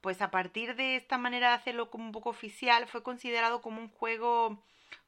pues 0.00 0.22
a 0.22 0.30
partir 0.30 0.74
de 0.74 0.96
esta 0.96 1.18
manera 1.18 1.50
de 1.50 1.56
hacerlo 1.56 1.90
como 1.90 2.04
un 2.04 2.12
poco 2.12 2.30
oficial 2.30 2.86
fue 2.86 3.02
considerado 3.02 3.60
como 3.60 3.80
un 3.80 3.90
juego 3.90 4.62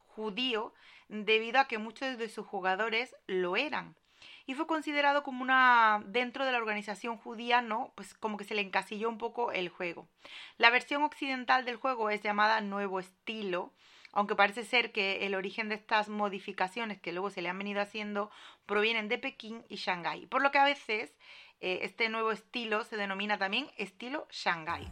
judío 0.09 0.75
debido 1.09 1.59
a 1.59 1.69
que 1.69 1.79
muchos 1.79 2.19
de 2.19 2.29
sus 2.29 2.47
jugadores 2.47 3.17
lo 3.27 3.57
eran. 3.57 3.97
Y 4.49 4.55
fue 4.55 4.67
considerado 4.67 5.23
como 5.23 5.43
una 5.43 6.03
dentro 6.07 6.47
de 6.47 6.53
la 6.53 6.59
organización 6.59 7.19
judía, 7.19 7.61
¿no? 7.61 7.93
Pues 7.95 8.15
como 8.15 8.39
que 8.39 8.45
se 8.45 8.55
le 8.55 8.63
encasilló 8.63 9.11
un 9.11 9.19
poco 9.19 9.53
el 9.53 9.69
juego. 9.69 10.09
La 10.57 10.71
versión 10.71 11.03
occidental 11.03 11.67
del 11.67 11.77
juego 11.77 12.09
es 12.09 12.23
llamada 12.23 12.63
Nuevo 12.63 12.99
Estilo 12.99 13.75
aunque 14.13 14.35
parece 14.35 14.65
ser 14.65 14.91
que 14.91 15.27
el 15.27 15.35
origen 15.35 15.69
de 15.69 15.75
estas 15.75 16.09
modificaciones 16.09 16.99
que 17.01 17.13
luego 17.13 17.31
se 17.31 17.43
le 17.43 17.51
han 17.51 17.59
venido 17.59 17.81
haciendo 17.81 18.31
provienen 18.67 19.09
de 19.09 19.19
Pekín 19.19 19.65
y 19.69 19.77
Shanghái, 19.77 20.27
por 20.27 20.43
lo 20.43 20.51
que 20.51 20.59
a 20.59 20.65
veces 20.65 21.13
eh, 21.61 21.81
este 21.83 22.09
nuevo 22.09 22.33
estilo 22.33 22.85
se 22.85 22.97
denomina 22.97 23.39
también 23.39 23.69
estilo 23.77 24.27
Shanghái. 24.31 24.91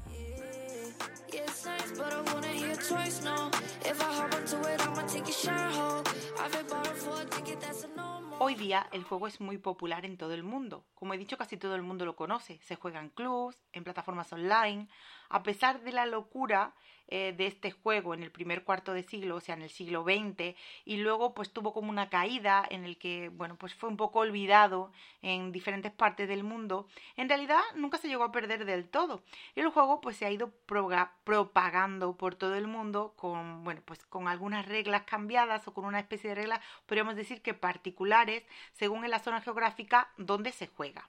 Hoy 8.38 8.55
día 8.55 8.87
el 8.92 9.03
juego 9.03 9.27
es 9.29 9.40
muy 9.40 9.57
popular 9.57 10.05
en 10.05 10.18
todo 10.18 10.35
el 10.35 10.42
mundo. 10.42 10.85
Como 10.94 11.14
he 11.14 11.18
dicho, 11.18 11.38
casi 11.38 11.57
todo 11.57 11.75
el 11.75 11.81
mundo 11.81 12.05
lo 12.05 12.16
conoce. 12.16 12.61
Se 12.62 12.77
juega 12.77 13.01
en 13.01 13.09
clubs, 13.09 13.64
en 13.72 13.83
plataformas 13.83 14.31
online. 14.31 14.88
A 15.28 15.42
pesar 15.42 15.80
de 15.82 15.92
la 15.92 16.06
locura 16.06 16.74
eh, 17.08 17.32
de 17.36 17.46
este 17.46 17.70
juego 17.70 18.14
en 18.14 18.24
el 18.24 18.32
primer 18.32 18.64
cuarto 18.64 18.92
de 18.92 19.04
siglo, 19.04 19.36
o 19.36 19.40
sea, 19.40 19.54
en 19.54 19.62
el 19.62 19.70
siglo 19.70 20.02
XX, 20.02 20.56
y 20.84 20.96
luego 20.96 21.34
pues 21.34 21.52
tuvo 21.52 21.72
como 21.72 21.90
una 21.90 22.08
caída 22.10 22.66
en 22.68 22.84
el 22.84 22.98
que, 22.98 23.28
bueno, 23.28 23.54
pues 23.56 23.74
fue 23.74 23.88
un 23.88 23.96
poco 23.96 24.18
olvidado 24.20 24.90
en 25.22 25.52
diferentes 25.52 25.92
partes 25.92 26.26
del 26.26 26.42
mundo, 26.42 26.88
en 27.16 27.28
realidad 27.28 27.60
nunca 27.76 27.98
se 27.98 28.08
llegó 28.08 28.24
a 28.24 28.32
perder 28.32 28.64
del 28.64 28.88
todo. 28.88 29.22
Y 29.54 29.60
el 29.60 29.68
juego 29.68 30.00
pues 30.00 30.16
se 30.16 30.26
ha 30.26 30.32
ido 30.32 30.50
propagando 31.24 32.16
por 32.16 32.34
todo 32.34 32.56
el 32.56 32.66
mundo 32.66 33.14
con, 33.16 33.62
bueno, 33.62 33.82
pues 33.84 34.04
con 34.06 34.26
algunas 34.26 34.66
reglas 34.66 35.02
cambiadas 35.02 35.68
o 35.68 35.74
con 35.74 35.84
una 35.84 36.00
especie 36.00 36.30
de 36.30 36.36
reglas, 36.36 36.60
podríamos 36.86 37.14
decir 37.14 37.40
que 37.40 37.54
particulares, 37.54 38.42
según 38.72 39.04
en 39.04 39.12
la 39.12 39.20
zona 39.20 39.40
geográfica 39.40 40.10
donde 40.16 40.50
se 40.50 40.66
juega. 40.66 41.08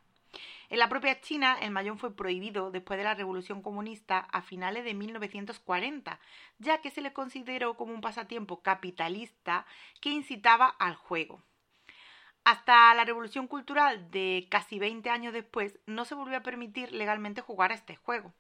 En 0.69 0.79
la 0.79 0.89
propia 0.89 1.21
China, 1.21 1.57
el 1.61 1.71
mayón 1.71 1.97
fue 1.97 2.13
prohibido 2.13 2.71
después 2.71 2.97
de 2.97 3.05
la 3.05 3.13
Revolución 3.13 3.61
Comunista 3.61 4.19
a 4.19 4.41
finales 4.41 4.83
de 4.83 4.93
1940, 4.93 6.19
ya 6.59 6.81
que 6.81 6.91
se 6.91 7.01
le 7.01 7.13
consideró 7.13 7.77
como 7.77 7.93
un 7.93 8.01
pasatiempo 8.01 8.61
capitalista 8.61 9.65
que 10.01 10.09
incitaba 10.09 10.67
al 10.67 10.95
juego. 10.95 11.41
Hasta 12.43 12.93
la 12.95 13.05
Revolución 13.05 13.47
Cultural 13.47 14.11
de 14.11 14.47
casi 14.51 14.77
20 14.77 15.09
años 15.09 15.33
después, 15.33 15.79
no 15.85 16.03
se 16.03 16.15
volvió 16.15 16.37
a 16.37 16.43
permitir 16.43 16.91
legalmente 16.91 17.41
jugar 17.41 17.71
a 17.71 17.75
este 17.75 17.95
juego. 17.95 18.33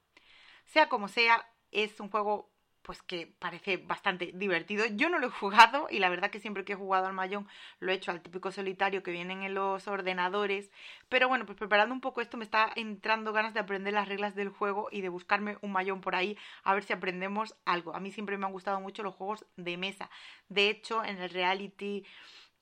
Sea 0.65 0.89
como 0.89 1.07
sea, 1.07 1.49
es 1.71 1.99
un 2.01 2.09
juego 2.09 2.49
pues 2.87 3.01
que 3.01 3.27
parece 3.39 3.75
bastante 3.75 4.31
divertido. 4.33 4.85
Yo 4.85 5.09
no 5.09 5.19
lo 5.19 5.27
he 5.27 5.29
jugado 5.29 5.87
y 5.91 5.99
la 5.99 6.07
verdad 6.07 6.31
que 6.31 6.39
siempre 6.39 6.63
que 6.63 6.71
he 6.71 6.77
jugado 6.77 7.05
al 7.05 7.11
mayón 7.11 7.45
lo 7.79 7.91
he 7.91 7.95
hecho 7.95 8.11
al 8.11 8.21
típico 8.21 8.49
solitario 8.49 9.03
que 9.03 9.11
vienen 9.11 9.43
en 9.43 9.53
los 9.53 9.89
ordenadores. 9.89 10.71
Pero 11.09 11.27
bueno, 11.27 11.45
pues 11.45 11.57
preparando 11.57 11.93
un 11.93 11.99
poco 11.99 12.21
esto 12.21 12.37
me 12.37 12.45
está 12.45 12.71
entrando 12.77 13.33
ganas 13.33 13.53
de 13.53 13.59
aprender 13.59 13.93
las 13.93 14.07
reglas 14.07 14.35
del 14.35 14.47
juego 14.47 14.87
y 14.89 15.01
de 15.01 15.09
buscarme 15.09 15.57
un 15.61 15.73
mayón 15.73 15.99
por 15.99 16.15
ahí 16.15 16.37
a 16.63 16.73
ver 16.73 16.85
si 16.85 16.93
aprendemos 16.93 17.55
algo. 17.65 17.93
A 17.93 17.99
mí 17.99 18.09
siempre 18.09 18.37
me 18.37 18.45
han 18.45 18.53
gustado 18.53 18.79
mucho 18.79 19.03
los 19.03 19.15
juegos 19.15 19.45
de 19.57 19.75
mesa. 19.75 20.09
De 20.47 20.69
hecho, 20.69 21.03
en 21.03 21.17
el 21.17 21.29
reality 21.29 22.05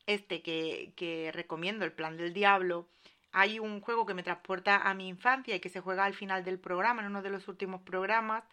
este 0.08 0.42
que, 0.42 0.94
que 0.96 1.32
recomiendo, 1.34 1.86
el 1.86 1.94
plan 1.94 2.18
del 2.18 2.34
diablo, 2.34 2.90
hay 3.32 3.60
un 3.60 3.80
juego 3.80 4.08
que 4.08 4.16
me 4.16 4.24
transporta 4.24 4.78
a 4.78 4.96
mi 4.96 5.08
infancia 5.08 5.56
y 5.56 5.60
que 5.60 5.70
se 5.70 5.82
juega 5.82 6.04
al 6.04 6.16
final 6.16 6.44
del 6.44 6.60
programa, 6.60 7.02
en 7.04 7.10
uno 7.10 7.22
de 7.22 7.30
los 7.30 7.48
últimos 7.48 7.82
programas 7.84 8.44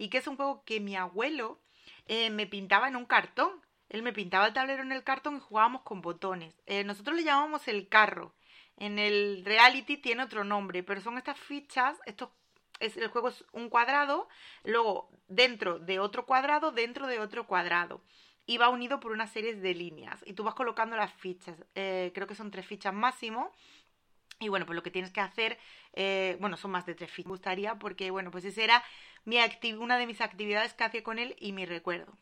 y 0.00 0.08
que 0.08 0.16
es 0.16 0.26
un 0.26 0.36
juego 0.36 0.64
que 0.64 0.80
mi 0.80 0.96
abuelo 0.96 1.60
eh, 2.06 2.30
me 2.30 2.46
pintaba 2.46 2.88
en 2.88 2.96
un 2.96 3.04
cartón. 3.04 3.50
Él 3.90 4.02
me 4.02 4.14
pintaba 4.14 4.46
el 4.46 4.54
tablero 4.54 4.82
en 4.82 4.92
el 4.92 5.04
cartón 5.04 5.36
y 5.36 5.40
jugábamos 5.40 5.82
con 5.82 6.00
botones. 6.00 6.58
Eh, 6.64 6.84
nosotros 6.84 7.14
le 7.14 7.22
llamamos 7.22 7.68
el 7.68 7.86
carro. 7.86 8.34
En 8.78 8.98
el 8.98 9.42
reality 9.44 9.98
tiene 9.98 10.22
otro 10.22 10.42
nombre, 10.42 10.82
pero 10.82 11.02
son 11.02 11.18
estas 11.18 11.38
fichas, 11.38 11.98
estos 12.06 12.30
es, 12.78 12.96
el 12.96 13.08
juego 13.08 13.28
es 13.28 13.44
un 13.52 13.68
cuadrado, 13.68 14.26
luego 14.64 15.10
dentro 15.28 15.78
de 15.78 15.98
otro 15.98 16.24
cuadrado, 16.24 16.72
dentro 16.72 17.06
de 17.06 17.20
otro 17.20 17.46
cuadrado. 17.46 18.02
Y 18.46 18.56
va 18.56 18.70
unido 18.70 19.00
por 19.00 19.12
una 19.12 19.26
serie 19.26 19.54
de 19.54 19.74
líneas. 19.74 20.22
Y 20.24 20.32
tú 20.32 20.44
vas 20.44 20.54
colocando 20.54 20.96
las 20.96 21.12
fichas. 21.12 21.62
Eh, 21.74 22.10
creo 22.14 22.26
que 22.26 22.34
son 22.34 22.50
tres 22.50 22.64
fichas 22.64 22.94
máximo. 22.94 23.52
Y 24.40 24.48
bueno, 24.48 24.64
pues 24.66 24.74
lo 24.74 24.82
que 24.82 24.90
tienes 24.90 25.12
que 25.12 25.20
hacer, 25.20 25.58
bueno, 26.40 26.56
son 26.56 26.70
más 26.70 26.86
de 26.86 26.94
tres 26.94 27.10
fichas. 27.10 27.26
Me 27.26 27.32
gustaría 27.32 27.78
porque, 27.78 28.10
bueno, 28.10 28.30
pues 28.30 28.44
ese 28.44 28.64
era 28.64 28.82
una 29.78 29.98
de 29.98 30.06
mis 30.06 30.20
actividades 30.22 30.72
que 30.72 30.84
hacía 30.84 31.02
con 31.02 31.18
él 31.18 31.36
y 31.38 31.52
mi 31.52 31.66
recuerdo. 31.66 32.16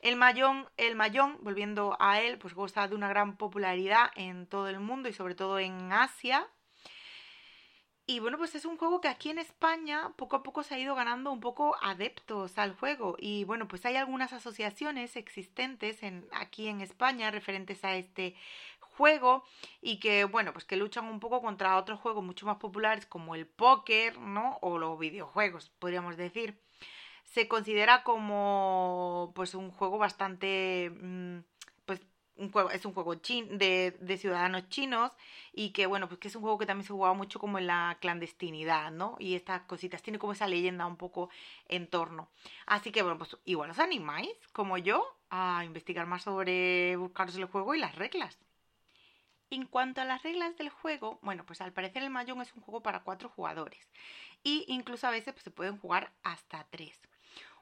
El 0.00 0.14
mayón, 0.14 0.68
el 0.76 0.94
mayón, 0.94 1.38
volviendo 1.40 1.96
a 1.98 2.20
él, 2.20 2.38
pues 2.38 2.54
goza 2.54 2.86
de 2.86 2.94
una 2.94 3.08
gran 3.08 3.36
popularidad 3.36 4.10
en 4.14 4.46
todo 4.46 4.68
el 4.68 4.78
mundo 4.78 5.08
y 5.08 5.12
sobre 5.12 5.34
todo 5.34 5.58
en 5.58 5.92
Asia. 5.92 6.46
Y 8.08 8.20
bueno, 8.20 8.38
pues 8.38 8.54
es 8.54 8.64
un 8.64 8.76
juego 8.76 9.00
que 9.00 9.08
aquí 9.08 9.30
en 9.30 9.40
España 9.40 10.12
poco 10.14 10.36
a 10.36 10.44
poco 10.44 10.62
se 10.62 10.76
ha 10.76 10.78
ido 10.78 10.94
ganando 10.94 11.32
un 11.32 11.40
poco 11.40 11.74
adeptos 11.82 12.56
al 12.56 12.76
juego. 12.76 13.16
Y 13.18 13.42
bueno, 13.42 13.66
pues 13.66 13.84
hay 13.84 13.96
algunas 13.96 14.32
asociaciones 14.32 15.16
existentes 15.16 16.04
en, 16.04 16.28
aquí 16.30 16.68
en 16.68 16.80
España 16.80 17.32
referentes 17.32 17.82
a 17.84 17.96
este 17.96 18.36
juego 18.96 19.44
y 19.80 19.98
que, 20.00 20.24
bueno, 20.24 20.52
pues 20.52 20.64
que 20.64 20.76
luchan 20.76 21.06
un 21.06 21.20
poco 21.20 21.40
contra 21.42 21.76
otros 21.76 22.00
juegos 22.00 22.24
mucho 22.24 22.46
más 22.46 22.56
populares 22.56 23.06
como 23.06 23.34
el 23.34 23.46
póker, 23.46 24.18
¿no? 24.18 24.58
O 24.62 24.78
los 24.78 24.98
videojuegos, 24.98 25.70
podríamos 25.78 26.16
decir. 26.16 26.60
Se 27.24 27.48
considera 27.48 28.02
como, 28.04 29.32
pues, 29.34 29.54
un 29.54 29.70
juego 29.70 29.98
bastante, 29.98 30.90
mm, 30.90 31.38
pues, 31.86 32.00
un 32.36 32.50
juego, 32.52 32.70
es 32.70 32.84
un 32.86 32.92
juego 32.94 33.14
chin, 33.16 33.58
de, 33.58 33.96
de, 34.00 34.18
ciudadanos 34.18 34.68
chinos 34.68 35.12
y 35.52 35.70
que, 35.72 35.86
bueno, 35.86 36.08
pues 36.08 36.20
que 36.20 36.28
es 36.28 36.36
un 36.36 36.42
juego 36.42 36.58
que 36.58 36.66
también 36.66 36.86
se 36.86 36.92
jugaba 36.92 37.14
mucho 37.14 37.38
como 37.40 37.58
en 37.58 37.66
la 37.66 37.98
clandestinidad, 38.00 38.90
¿no? 38.92 39.16
Y 39.18 39.34
estas 39.34 39.62
cositas, 39.62 40.02
tiene 40.02 40.18
como 40.18 40.32
esa 40.32 40.46
leyenda 40.46 40.86
un 40.86 40.96
poco 40.96 41.30
en 41.68 41.88
torno. 41.88 42.28
Así 42.66 42.92
que, 42.92 43.02
bueno, 43.02 43.18
pues 43.18 43.36
igual 43.44 43.70
os 43.70 43.78
animáis, 43.78 44.30
como 44.52 44.78
yo, 44.78 45.04
a 45.30 45.64
investigar 45.64 46.06
más 46.06 46.22
sobre 46.22 46.96
buscaros 46.96 47.36
el 47.36 47.46
juego 47.46 47.74
y 47.74 47.78
las 47.78 47.94
reglas. 47.96 48.45
En 49.50 49.66
cuanto 49.66 50.00
a 50.00 50.04
las 50.04 50.22
reglas 50.22 50.56
del 50.56 50.70
juego, 50.70 51.20
bueno, 51.22 51.46
pues 51.46 51.60
al 51.60 51.72
parecer 51.72 52.02
el 52.02 52.10
Mahjong 52.10 52.42
es 52.42 52.52
un 52.54 52.62
juego 52.62 52.82
para 52.82 53.04
cuatro 53.04 53.28
jugadores 53.28 53.88
y 54.42 54.64
incluso 54.68 55.06
a 55.06 55.10
veces 55.10 55.34
pues, 55.34 55.44
se 55.44 55.50
pueden 55.50 55.78
jugar 55.78 56.12
hasta 56.22 56.66
tres. 56.70 57.00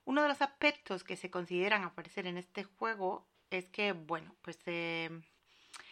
Uno 0.07 0.23
de 0.23 0.29
los 0.29 0.43
aspectos 0.43 1.05
que 1.05 1.17
se 1.17 1.31
consideran 1.31 1.85
aparecer 1.85 2.27
en 2.27 2.39
este 2.39 2.65
juego 2.65 3.27
es 3.51 3.69
que, 3.69 3.93
bueno, 3.93 4.35
pues 4.43 4.59
eh, 4.67 5.11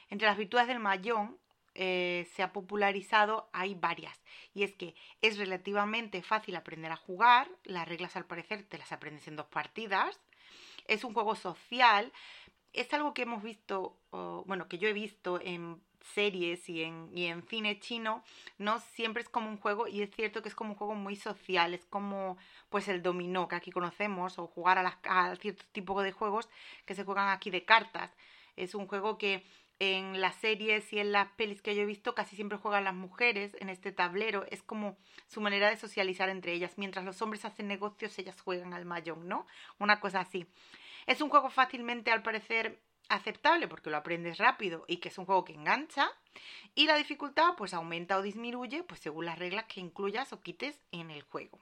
entre 0.09 0.29
las 0.29 0.37
virtudes 0.37 0.67
del 0.67 0.81
Mahjong 0.81 1.37
eh, 1.75 2.29
se 2.35 2.43
ha 2.43 2.53
popularizado, 2.53 3.49
hay 3.53 3.75
varias. 3.75 4.23
Y 4.53 4.63
es 4.63 4.75
que 4.75 4.95
es 5.23 5.39
relativamente 5.39 6.23
fácil 6.23 6.57
aprender 6.57 6.93
a 6.93 6.97
jugar, 6.97 7.49
las 7.65 7.89
reglas 7.89 8.17
al 8.17 8.27
parecer 8.27 8.65
te 8.65 8.79
las 8.79 8.93
aprendes 8.93 9.27
en 9.29 9.37
dos 9.37 9.47
partidas, 9.47 10.21
es 10.87 11.05
un 11.05 11.15
juego 11.15 11.35
social, 11.35 12.13
es 12.73 12.93
algo 12.95 13.15
que 13.15 13.23
hemos 13.23 13.43
visto, 13.43 13.97
bueno, 14.47 14.69
que 14.69 14.79
yo 14.79 14.89
he 14.89 14.93
visto 14.93 15.41
en 15.41 15.81
series 16.15 16.69
y 16.69 16.83
en, 16.83 17.11
y 17.15 17.27
en 17.27 17.43
cine 17.43 17.79
chino, 17.79 18.25
no 18.59 18.81
siempre 18.81 19.23
es 19.23 19.29
como 19.29 19.49
un 19.49 19.57
juego 19.57 19.87
y 19.87 20.03
es 20.03 20.11
cierto 20.11 20.43
que 20.43 20.49
es 20.49 20.55
como 20.55 20.71
un 20.71 20.77
juego 20.77 20.95
muy 20.95 21.17
social, 21.17 21.75
es 21.75 21.85
como 21.87 22.37
pues 22.71 22.89
el 22.89 23.03
dominó 23.03 23.49
que 23.49 23.57
aquí 23.57 23.71
conocemos 23.71 24.39
o 24.39 24.47
jugar 24.47 24.79
a, 24.79 24.83
las, 24.83 24.97
a 25.05 25.37
cierto 25.37 25.65
tipo 25.73 26.03
de 26.03 26.13
juegos 26.13 26.49
que 26.87 26.95
se 26.95 27.05
juegan 27.05 27.29
aquí 27.29 27.51
de 27.51 27.65
cartas. 27.65 28.11
Es 28.57 28.75
un 28.75 28.87
juego 28.87 29.17
que 29.17 29.45
en 29.79 30.21
las 30.21 30.37
series 30.37 30.93
y 30.93 30.99
en 30.99 31.13
las 31.13 31.29
pelis 31.33 31.61
que 31.63 31.75
yo 31.75 31.83
he 31.83 31.87
visto 31.87 32.15
casi 32.15 32.37
siempre 32.37 32.59
juegan 32.59 32.85
las 32.85 32.95
mujeres 32.95 33.57
en 33.59 33.69
este 33.69 33.91
tablero, 33.91 34.45
es 34.51 34.63
como 34.63 34.97
su 35.27 35.41
manera 35.41 35.71
de 35.71 35.77
socializar 35.77 36.29
entre 36.29 36.53
ellas, 36.53 36.79
mientras 36.79 37.05
los 37.05 37.21
hombres 37.23 37.45
hacen 37.45 37.67
negocios 37.67 38.19
ellas 38.19 38.41
juegan 38.41 38.75
al 38.75 38.85
mayón, 38.85 39.29
¿no? 39.29 39.47
Una 39.79 39.99
cosa 39.99 40.21
así. 40.21 40.47
Es 41.07 41.21
un 41.21 41.31
juego 41.31 41.51
fácilmente, 41.51 42.11
al 42.11 42.23
parecer, 42.23 42.81
aceptable 43.09 43.69
porque 43.69 43.91
lo 43.91 43.97
aprendes 43.97 44.39
rápido 44.39 44.85
y 44.89 44.97
que 44.99 45.09
es 45.09 45.19
un 45.19 45.27
juego 45.27 45.45
que 45.45 45.55
engancha. 45.55 46.11
Y 46.75 46.87
la 46.87 46.97
dificultad, 46.97 47.55
pues 47.57 47.75
aumenta 47.75 48.17
o 48.17 48.23
disminuye, 48.23 48.83
pues 48.83 49.01
según 49.01 49.27
las 49.27 49.39
reglas 49.39 49.65
que 49.65 49.81
incluyas 49.81 50.33
o 50.33 50.41
quites 50.41 50.81
en 50.91 51.11
el 51.11 51.23
juego. 51.23 51.59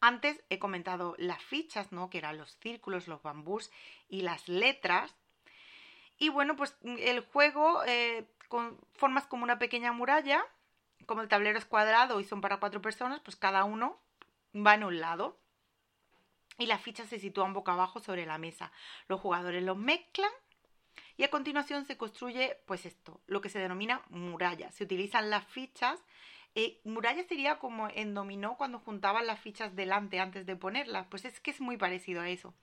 Antes 0.00 0.42
he 0.48 0.58
comentado 0.58 1.14
las 1.18 1.42
fichas, 1.42 1.92
¿no? 1.92 2.08
Que 2.08 2.18
eran 2.18 2.38
los 2.38 2.56
círculos, 2.58 3.08
los 3.08 3.22
bambús 3.22 3.70
y 4.08 4.22
las 4.22 4.48
letras. 4.48 5.14
Y 6.18 6.28
bueno, 6.30 6.56
pues 6.56 6.76
el 6.82 7.20
juego 7.20 7.82
eh, 7.84 8.26
con 8.48 8.78
formas 8.94 9.26
como 9.26 9.44
una 9.44 9.58
pequeña 9.58 9.92
muralla, 9.92 10.44
como 11.06 11.22
el 11.22 11.28
tablero 11.28 11.58
es 11.58 11.64
cuadrado 11.64 12.20
y 12.20 12.24
son 12.24 12.40
para 12.40 12.58
cuatro 12.58 12.80
personas, 12.80 13.20
pues 13.20 13.36
cada 13.36 13.64
uno 13.64 14.00
va 14.54 14.74
en 14.74 14.84
un 14.84 15.00
lado 15.00 15.36
y 16.58 16.66
las 16.66 16.82
fichas 16.82 17.08
se 17.08 17.18
sitúan 17.18 17.54
boca 17.54 17.72
abajo 17.72 18.00
sobre 18.00 18.26
la 18.26 18.36
mesa. 18.36 18.72
Los 19.06 19.20
jugadores 19.20 19.62
los 19.62 19.76
mezclan 19.76 20.30
y 21.16 21.22
a 21.22 21.30
continuación 21.30 21.84
se 21.84 21.96
construye, 21.96 22.58
pues 22.66 22.84
esto, 22.84 23.20
lo 23.26 23.40
que 23.40 23.48
se 23.48 23.60
denomina 23.60 24.02
muralla. 24.10 24.70
Se 24.72 24.84
utilizan 24.84 25.30
las 25.30 25.46
fichas. 25.46 26.04
Eh, 26.54 26.80
muralla 26.84 27.22
sería 27.24 27.58
como 27.58 27.88
en 27.88 28.14
dominó 28.14 28.56
cuando 28.56 28.80
juntaban 28.80 29.26
las 29.26 29.40
fichas 29.40 29.74
delante 29.76 30.20
antes 30.20 30.46
de 30.46 30.56
ponerlas. 30.56 31.06
Pues 31.06 31.24
es 31.24 31.40
que 31.40 31.52
es 31.52 31.60
muy 31.60 31.76
parecido 31.76 32.20
a 32.20 32.28
eso. 32.28 32.54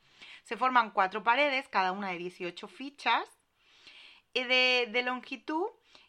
Se 0.43 0.57
forman 0.57 0.91
cuatro 0.91 1.23
paredes, 1.23 1.67
cada 1.69 1.91
una 1.91 2.09
de 2.09 2.17
18 2.17 2.67
fichas 2.67 3.25
eh, 4.33 4.45
de, 4.45 4.91
de 4.91 5.03
longitud 5.03 5.67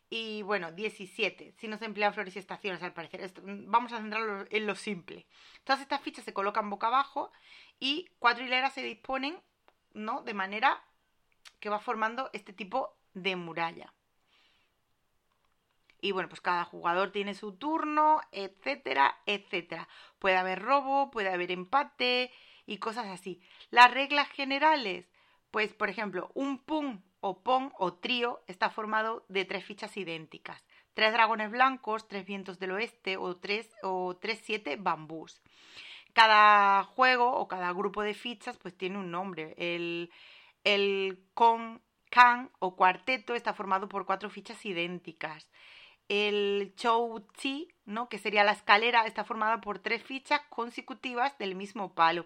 y 0.08 0.42
bueno, 0.42 0.70
17, 0.70 1.54
si 1.58 1.66
no 1.66 1.78
se 1.78 1.84
emplean 1.84 2.14
flores 2.14 2.36
y 2.36 2.38
estaciones 2.38 2.82
al 2.82 2.92
parecer. 2.92 3.32
vamos 3.42 3.92
a 3.92 3.98
centrarlo 3.98 4.46
en 4.50 4.66
lo 4.66 4.76
simple. 4.76 5.26
Todas 5.64 5.82
estas 5.82 6.00
fichas 6.00 6.24
se 6.24 6.32
colocan 6.32 6.70
boca 6.70 6.86
abajo 6.86 7.32
y 7.78 8.08
cuatro 8.18 8.44
hileras 8.44 8.74
se 8.74 8.82
disponen, 8.82 9.40
¿no? 9.92 10.22
De 10.22 10.34
manera 10.34 10.82
que 11.60 11.68
va 11.68 11.78
formando 11.78 12.30
este 12.32 12.52
tipo 12.52 12.96
de 13.14 13.36
muralla. 13.36 13.92
Y 16.00 16.12
bueno, 16.12 16.28
pues 16.28 16.40
cada 16.40 16.64
jugador 16.64 17.10
tiene 17.10 17.34
su 17.34 17.56
turno, 17.56 18.20
etcétera, 18.30 19.16
etcétera. 19.26 19.88
Puede 20.18 20.36
haber 20.36 20.62
robo, 20.62 21.10
puede 21.10 21.30
haber 21.30 21.50
empate 21.50 22.30
y 22.66 22.78
cosas 22.78 23.06
así. 23.06 23.40
Las 23.70 23.90
reglas 23.92 24.28
generales, 24.28 25.08
pues 25.50 25.72
por 25.72 25.88
ejemplo, 25.88 26.30
un 26.34 26.58
pum 26.58 27.02
o 27.20 27.42
pon 27.42 27.72
o 27.78 27.94
trío 27.94 28.42
está 28.46 28.70
formado 28.70 29.24
de 29.28 29.44
tres 29.44 29.64
fichas 29.64 29.96
idénticas. 29.96 30.64
Tres 30.94 31.12
dragones 31.12 31.50
blancos, 31.50 32.06
tres 32.08 32.24
vientos 32.26 32.58
del 32.58 32.72
oeste 32.72 33.16
o 33.16 33.36
tres 33.36 33.68
o 33.82 34.16
tres 34.16 34.40
siete 34.44 34.76
bambús 34.76 35.42
cada 36.16 36.82
juego 36.82 37.30
o 37.30 37.46
cada 37.46 37.70
grupo 37.74 38.00
de 38.00 38.14
fichas 38.14 38.56
pues 38.56 38.74
tiene 38.74 38.96
un 38.96 39.10
nombre. 39.10 39.54
El, 39.58 40.10
el 40.64 41.22
con, 41.34 41.82
can 42.08 42.50
o 42.58 42.74
cuarteto 42.74 43.34
está 43.34 43.52
formado 43.52 43.86
por 43.86 44.06
cuatro 44.06 44.30
fichas 44.30 44.64
idénticas. 44.64 45.50
El 46.08 46.72
chou 46.74 47.20
chi, 47.36 47.68
¿no? 47.84 48.08
que 48.08 48.16
sería 48.16 48.44
la 48.44 48.52
escalera, 48.52 49.04
está 49.04 49.24
formada 49.24 49.60
por 49.60 49.78
tres 49.78 50.02
fichas 50.02 50.40
consecutivas 50.48 51.36
del 51.36 51.54
mismo 51.54 51.94
palo. 51.94 52.24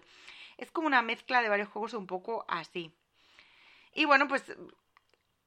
Es 0.55 0.71
como 0.71 0.87
una 0.87 1.01
mezcla 1.01 1.41
de 1.41 1.49
varios 1.49 1.67
juegos 1.67 1.93
un 1.93 2.07
poco 2.07 2.45
así. 2.47 2.93
Y 3.93 4.05
bueno, 4.05 4.29
pues 4.29 4.55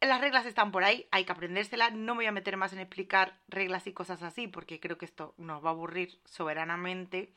las 0.03 0.21
reglas 0.21 0.45
están 0.45 0.71
por 0.71 0.85
ahí, 0.85 1.09
hay 1.13 1.25
que 1.25 1.33
aprendérselas. 1.33 1.95
No 1.95 2.15
me 2.15 2.19
voy 2.19 2.27
a 2.27 2.33
meter 2.33 2.59
más 2.59 2.75
en 2.75 2.81
explicar 2.81 3.39
reglas 3.49 3.87
y 3.87 3.95
cosas 3.95 4.23
así, 4.23 4.49
porque 4.49 4.81
creo 4.81 4.99
que 4.99 5.07
esto 5.07 5.33
nos 5.39 5.65
va 5.65 5.71
a 5.71 5.73
aburrir 5.73 6.21
soberanamente. 6.27 7.33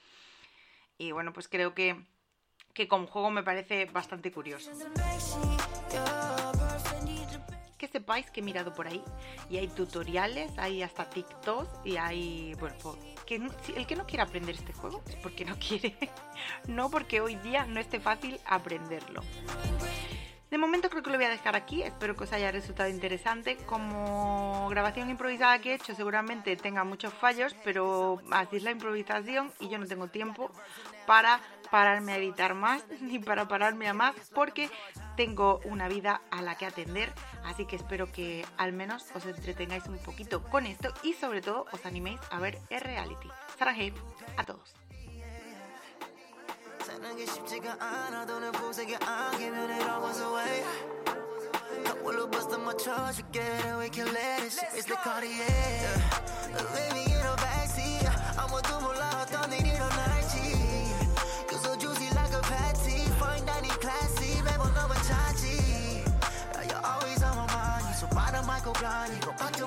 Y 0.97 1.11
bueno, 1.11 1.31
pues 1.33 1.47
creo 1.47 1.73
que, 1.73 1.95
que 2.73 2.87
como 2.87 3.07
juego 3.07 3.29
me 3.29 3.43
parece 3.43 3.85
bastante 3.85 4.31
curioso. 4.31 4.71
Que 7.77 7.87
sepáis 7.87 8.31
que 8.31 8.39
he 8.39 8.43
mirado 8.43 8.73
por 8.73 8.87
ahí 8.87 9.03
y 9.49 9.57
hay 9.57 9.67
tutoriales, 9.67 10.51
hay 10.57 10.81
hasta 10.81 11.07
TikToks 11.07 11.85
y 11.85 11.97
hay, 11.97 12.55
bueno, 12.55 12.75
el 13.75 13.85
que 13.85 13.95
no 13.95 14.07
quiera 14.07 14.23
aprender 14.23 14.55
este 14.55 14.73
juego 14.73 15.03
es 15.07 15.15
porque 15.17 15.45
no 15.45 15.55
quiere, 15.59 15.95
no 16.67 16.89
porque 16.89 17.21
hoy 17.21 17.35
día 17.35 17.65
no 17.67 17.79
esté 17.79 17.99
fácil 17.99 18.39
aprenderlo. 18.45 19.21
De 20.49 20.57
momento 20.57 20.89
creo 20.89 21.03
que 21.03 21.09
lo 21.09 21.17
voy 21.17 21.25
a 21.25 21.29
dejar 21.29 21.57
aquí, 21.57 21.83
espero 21.83 22.15
que 22.15 22.23
os 22.23 22.31
haya 22.31 22.51
resultado 22.51 22.89
interesante. 22.89 23.57
Como 23.65 24.69
grabación 24.69 25.09
improvisada 25.09 25.59
que 25.59 25.71
he 25.71 25.75
hecho 25.75 25.93
seguramente 25.93 26.55
tenga 26.55 26.85
muchos 26.85 27.13
fallos, 27.13 27.53
pero 27.65 28.21
así 28.31 28.55
es 28.55 28.63
la 28.63 28.71
improvisación 28.71 29.51
y 29.59 29.67
yo 29.67 29.77
no 29.77 29.85
tengo 29.85 30.07
tiempo 30.07 30.49
para 31.05 31.41
pararme 31.69 32.13
a 32.13 32.17
editar 32.17 32.53
más 32.53 32.85
ni 33.01 33.19
para 33.19 33.49
pararme 33.49 33.89
a 33.89 33.93
más 33.93 34.15
porque 34.33 34.69
tengo 35.17 35.59
una 35.65 35.89
vida 35.89 36.21
a 36.31 36.41
la 36.41 36.55
que 36.55 36.65
atender, 36.65 37.11
así 37.43 37.65
que 37.65 37.75
espero 37.75 38.09
que 38.11 38.45
al 38.57 38.71
menos 38.71 39.05
os 39.15 39.25
entretengáis 39.25 39.85
un 39.87 39.97
poquito 39.97 40.43
con 40.43 40.65
esto 40.65 40.93
y 41.03 41.13
sobre 41.13 41.41
todo 41.41 41.65
os 41.73 41.85
animéis 41.85 42.21
a 42.31 42.39
ver 42.39 42.57
el 42.69 42.79
reality. 42.79 43.27
Sarah 43.57 43.75
a 44.37 44.43
todos. 44.45 44.86
편하게 46.96 47.26
쉽지가 47.26 47.76
않아 47.78 48.26
돈을 48.26 48.52
보색에 48.52 48.96
안기면 48.96 49.70
it 49.70 49.82
all 49.84 50.00
goes 50.00 50.20
away 50.20 50.64
거울로 51.84 52.28
버스 52.30 52.54
맞춰줄게 52.56 53.40
We 53.78 53.88
can 53.90 54.08
let 54.08 54.42
it 54.42 54.56
It's 54.74 54.86
the 54.86 54.96
Cartier 55.02 55.46
Living 56.74 57.10
in 57.10 57.26
a 57.26 57.36
backseat 57.36 58.08
아무도 58.36 58.80
몰라 58.80 59.22
어떤 59.22 59.52
일이 59.52 59.70
일어날지 59.70 60.38
You're 61.50 61.60
so 61.60 61.76
juicy 61.78 62.08
like 62.14 62.34
a 62.34 62.40
patty 62.42 63.04
Fine 63.18 63.46
dining 63.46 63.78
classy 63.80 64.42
매번 64.42 64.72
너만 64.74 64.96
찾지 65.02 66.04
You're 66.68 66.82
always 66.84 67.22
on 67.22 67.36
my 67.36 67.46
mind 67.52 67.84
You're 67.86 67.98
so 67.98 68.06
bottom 68.08 68.44
Michael 68.46 68.74
Blind 68.78 69.16
이거 69.16 69.32
박혀 69.36 69.66